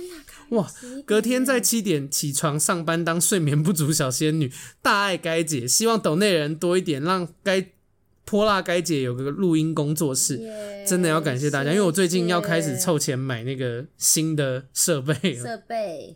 [0.49, 0.67] 哇，
[1.05, 7.69] 隔天在七点起床上班当睡眠不足小仙女，大爱该姐，希望抖内人多一点，让该。
[8.25, 15.33] 泼辣该姐有个录音工作室，yeah, 真的要感谢大家，因为我最近要开始凑钱买那个新的设备。
[15.33, 16.15] 设备。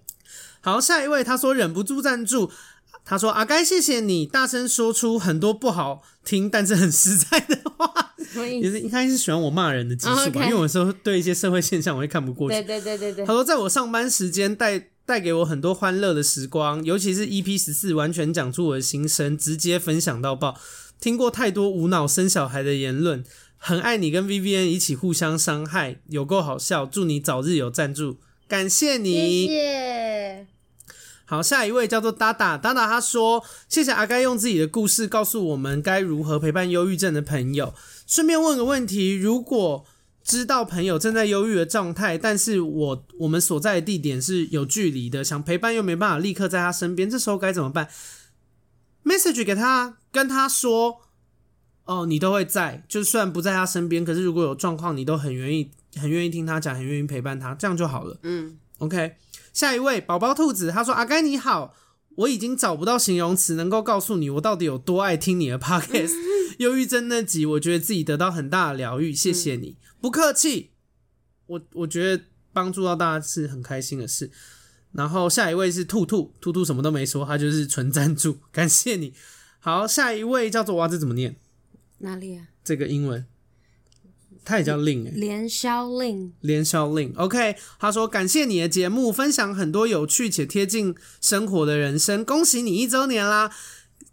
[0.61, 2.51] 好，下一位他说忍不住赞助，
[3.05, 8.13] 他说阿该谢谢你大声说出很多不好听但是很实在的话，
[8.61, 10.49] 也是应该是喜欢我骂人的技术吧，oh.
[10.49, 12.55] 因为有时候对一些社会现象我会看不过去。
[12.55, 13.25] 对对对对对。
[13.25, 20.57] 他说在我上班时间带带给我很多欢乐的时光，尤其是 EP 十四完全讲出我的心声，直接分享到爆。
[21.01, 23.21] 听过太多无脑生小孩的言论，
[23.57, 26.85] 很爱你跟 Vivian 一起互相伤害，有够好笑。
[26.85, 29.45] 祝你早日有赞助，感谢你。
[29.45, 30.52] 谢谢。
[31.25, 37.73] 好，下一位叫做达达，达达他说：“谢谢阿该用自己的故事告诉我们该如何陪伴忧郁症的朋友。
[38.05, 39.85] 顺便问个问题：如果
[40.23, 47.89] 知道朋友正在忧郁的状态，但是我我们所在的地点是有距离的，想陪伴又没办法立刻在他身边，这时候该怎么办？”
[49.03, 51.01] message 给他，跟他说，
[51.85, 58.17] 哦，你都会在，就算不在他身边，可是如果有状况，你都很愿意，很愿意听他讲，很愿意陪伴他，这样就好了。
[58.23, 59.15] 嗯，OK。
[59.53, 61.75] 下一位宝宝兔子，他说：“阿甘你好，
[62.15, 66.13] 我已经找不到形容词能够告诉你我到底有多爱听你的 podcast。
[66.59, 70.71] 忧郁症那集，我觉得自己得到很大的疗愈，谢谢你，嗯、不客气。
[71.45, 74.31] 我我觉得帮助到大家是很开心的事。
[74.91, 79.13] 然后下一位是兔兔，兔兔什么都没说，他就是纯赞助，感谢你。
[79.59, 81.35] 好，下一位叫做哇，这怎么念？
[81.99, 82.47] 哪里啊？
[82.63, 83.25] 这个英文，
[84.45, 87.13] 他也叫令诶，连萧令，连萧令。
[87.17, 93.51] OK，他说感谢你的节目，分享很多有趣且贴近生活的人生，恭喜你一周年啦！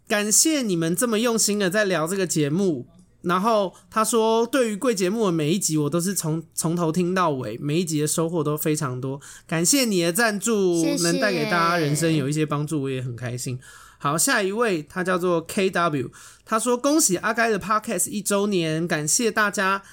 [0.07, 2.87] 感谢你们这么用心的在聊这个节目。
[3.21, 9.21] 然后他说，对于贵节目的每一集，我都是从从头听到尾，每一集的收获都非常多。
[9.45, 13.59] 感谢你的赞助，谢谢，能带给大家人生有一些帮助，我也很开心。
[13.99, 16.09] 好，下一位他叫做 KW，
[16.43, 19.83] 他说恭喜阿该的 Podcast 一周年，感谢大家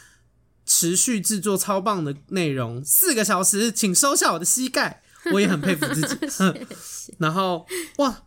[0.68, 5.02] 持续制作超棒的内容，四个小时，请收下我的膝盖，
[5.34, 6.16] 我也很佩服自己。
[7.18, 7.66] 然后
[7.96, 8.22] 哇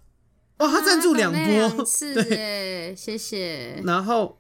[0.57, 3.81] 哇，他赞助两波，是、啊、 对，谢谢。
[3.85, 4.39] 然后。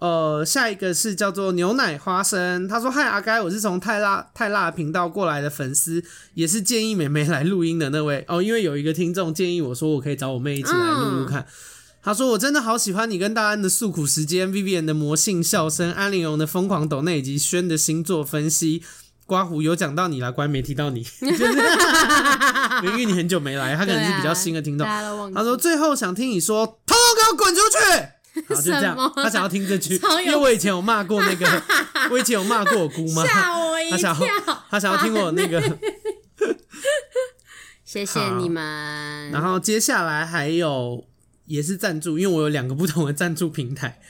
[0.00, 6.04] 呃，下一个是叫做牛奶花生，他说：“嗨，阿该，我是从太辣太辣频道过来的粉丝，
[6.34, 8.42] 也是建议美妹来录音的那位哦。
[8.42, 11.40] 因为有一个听众建议我说，我可以找我妹一起来录录看。
[11.40, 11.46] 嗯、
[12.04, 18.82] 他说我真的好喜欢你跟大安的诉苦时间，Vivian 的魔性笑声，安陵容的疯狂抖内以及轩的星座分析。
[19.26, 21.46] 刮胡有讲到你了，乖没提到你，就 是
[22.84, 24.86] 因为你很久没来，他可能是比较新的听众。
[24.86, 25.00] 啊、
[25.34, 27.78] 他说最后想听你说，通通给我滚出去。
[28.54, 29.12] ”好，就这样。
[29.16, 29.94] 他想要听这句，
[30.26, 31.62] 因为我以前有骂过那个，
[32.10, 33.24] 我以前有骂过我姑妈。
[33.24, 34.12] 吓我一跳！
[34.12, 35.78] 他想要，他想要听我那个。
[37.82, 39.30] 谢谢你们。
[39.30, 41.06] 然后接下来还有
[41.46, 44.00] 也是赞助，因为我有两个不同的赞助平台。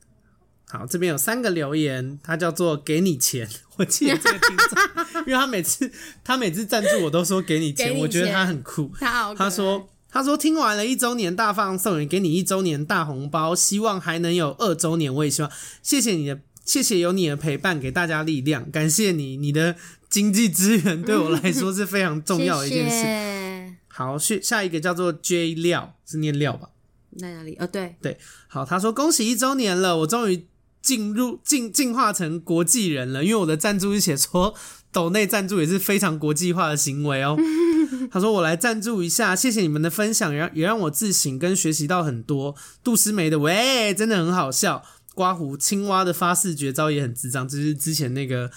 [0.68, 3.48] 好，这边有三个留言，他叫做给你钱。
[3.76, 5.90] 我记得这个听众，因为他每次
[6.22, 8.90] 他每次赞助我都说给你钱，我觉得他很酷。
[8.98, 9.88] 他他说。
[10.12, 15.14] 他说听完了一周年大放送，也给你一周年大红包，希望还能有二周年。
[15.14, 15.48] 我也希望，
[15.84, 19.76] 谢谢你的，谢谢有你的陪伴，给大家力量，感谢你，你的
[20.08, 22.90] 经济资源对我来说是非常重要的一件事。
[22.90, 23.49] 谢谢。
[23.92, 26.70] 好，下下一个叫做 J 料，是念料吧？
[27.18, 27.56] 在哪里？
[27.56, 28.16] 哦，对对，
[28.48, 30.46] 好，他说恭喜一周年了，我终于
[30.80, 34.54] 进入进进化成国际人了，因为我的赞助是写说
[34.92, 37.36] 抖内赞助也是非常国际化的行为哦。
[38.10, 42.54] 他说：“我来赞助一下，谢谢你们的分享，也让也让我自省跟学习到很多。
[42.84, 44.82] 杜诗梅的喂，真的很好笑。
[45.14, 48.50] 刮胡青蛙的发誓绝招也很智障，这是之前那个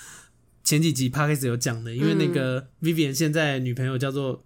[0.64, 1.94] 前几集 Podcast 有讲的。
[1.94, 4.44] 因为那个 Vivian 现在女朋友叫做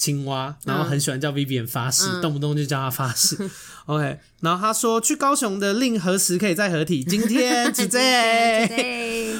[0.00, 3.36] 青蛙，然后很喜欢叫 Vivian 发誓，嗯、动不动就叫他发誓。
[3.38, 3.50] 嗯、
[3.84, 7.04] OK，然后他说去高雄的令何时可以再合体？
[7.04, 9.36] 今天， today。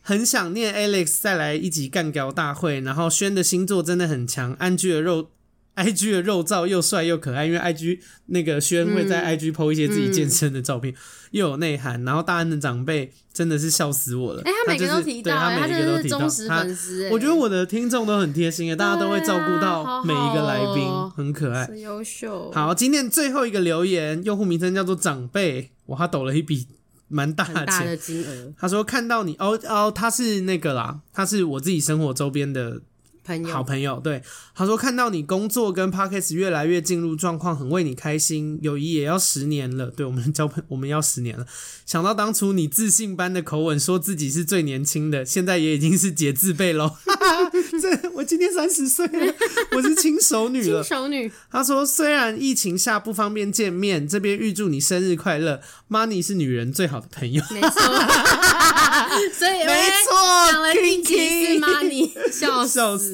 [0.00, 5.30] 很想念 Alex 再来一集干掉大会，然后轩的星座真的很强安居的肉
[5.76, 10.96] ，IG 的肉照又帅又可爱，因为 IG 那个轩会在 IG po 一些自己健身的照片，嗯、
[11.32, 22.50] 又有内涵，然后大安的长辈真的是笑死我了，哎、欸，他每个都提到，他每个都提到，忠实粉丝，我觉得我的听众都很贴心，大家都会照顾到每一个来宾，很可爱，很优秀。
[22.52, 26.66] 好，今天最后一个留言，用户名称叫做长辈，哇，他抖了一笔。
[27.06, 28.52] 蛮大钱，大的金额。
[28.58, 32.80] 他说看到你哦哦，他是那个啦，他是我自己生活周边的。
[33.24, 34.22] 朋友好朋友，对，
[34.54, 38.58] 他说看到你工作跟 Podcast 越来越进入状况，很为你开心。
[38.62, 41.46] 友谊也要十年了，对我们交朋，我们要十年了。
[41.86, 46.92] 想到当初你自信般的口吻，说自己是最年轻的，现在也已经是姐字辈喽。
[47.80, 49.34] 这我今年三十岁了，
[49.72, 50.82] 我是亲手女了。
[50.82, 51.32] 轻熟女。
[51.50, 55.60] 他说虽然疫情下不方便见面，这边预祝你生日快乐。
[55.88, 57.42] Money 是女人最好的朋友。
[57.50, 57.70] 没错，
[59.38, 63.13] 所以没错，讲了一集是 Money，笑笑死。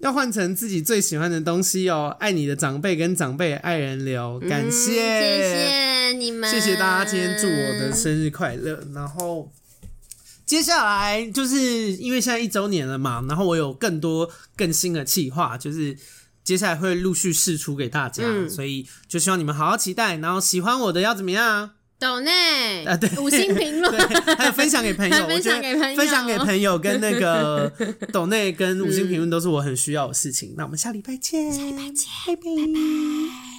[0.00, 2.16] 要换成自己最喜欢的东西哦！
[2.18, 8.82] 爱你的长辈跟长辈爱人流，感谢、嗯、谢谢你们，谢谢大家今天祝我的生日快乐。
[8.94, 9.52] 然后
[10.46, 15.96] 接下来就是因为现在一周年了嘛，然后我有更多更新的企划，就是
[16.42, 20.16] 接下来会陆续试出给大家，嗯、所以就希望你们好好期待。
[20.16, 21.72] 然后喜欢我的要怎么样？
[22.00, 23.92] 抖内啊，对，五星评论，
[24.38, 27.70] 还有分享给朋友，分享给朋友，分享给朋友跟那个
[28.10, 30.52] 抖内跟五星评论都是我很需要的事情。
[30.52, 32.42] 嗯、那我们下礼拜见，下礼拜见，拜拜。
[32.42, 33.49] 拜拜。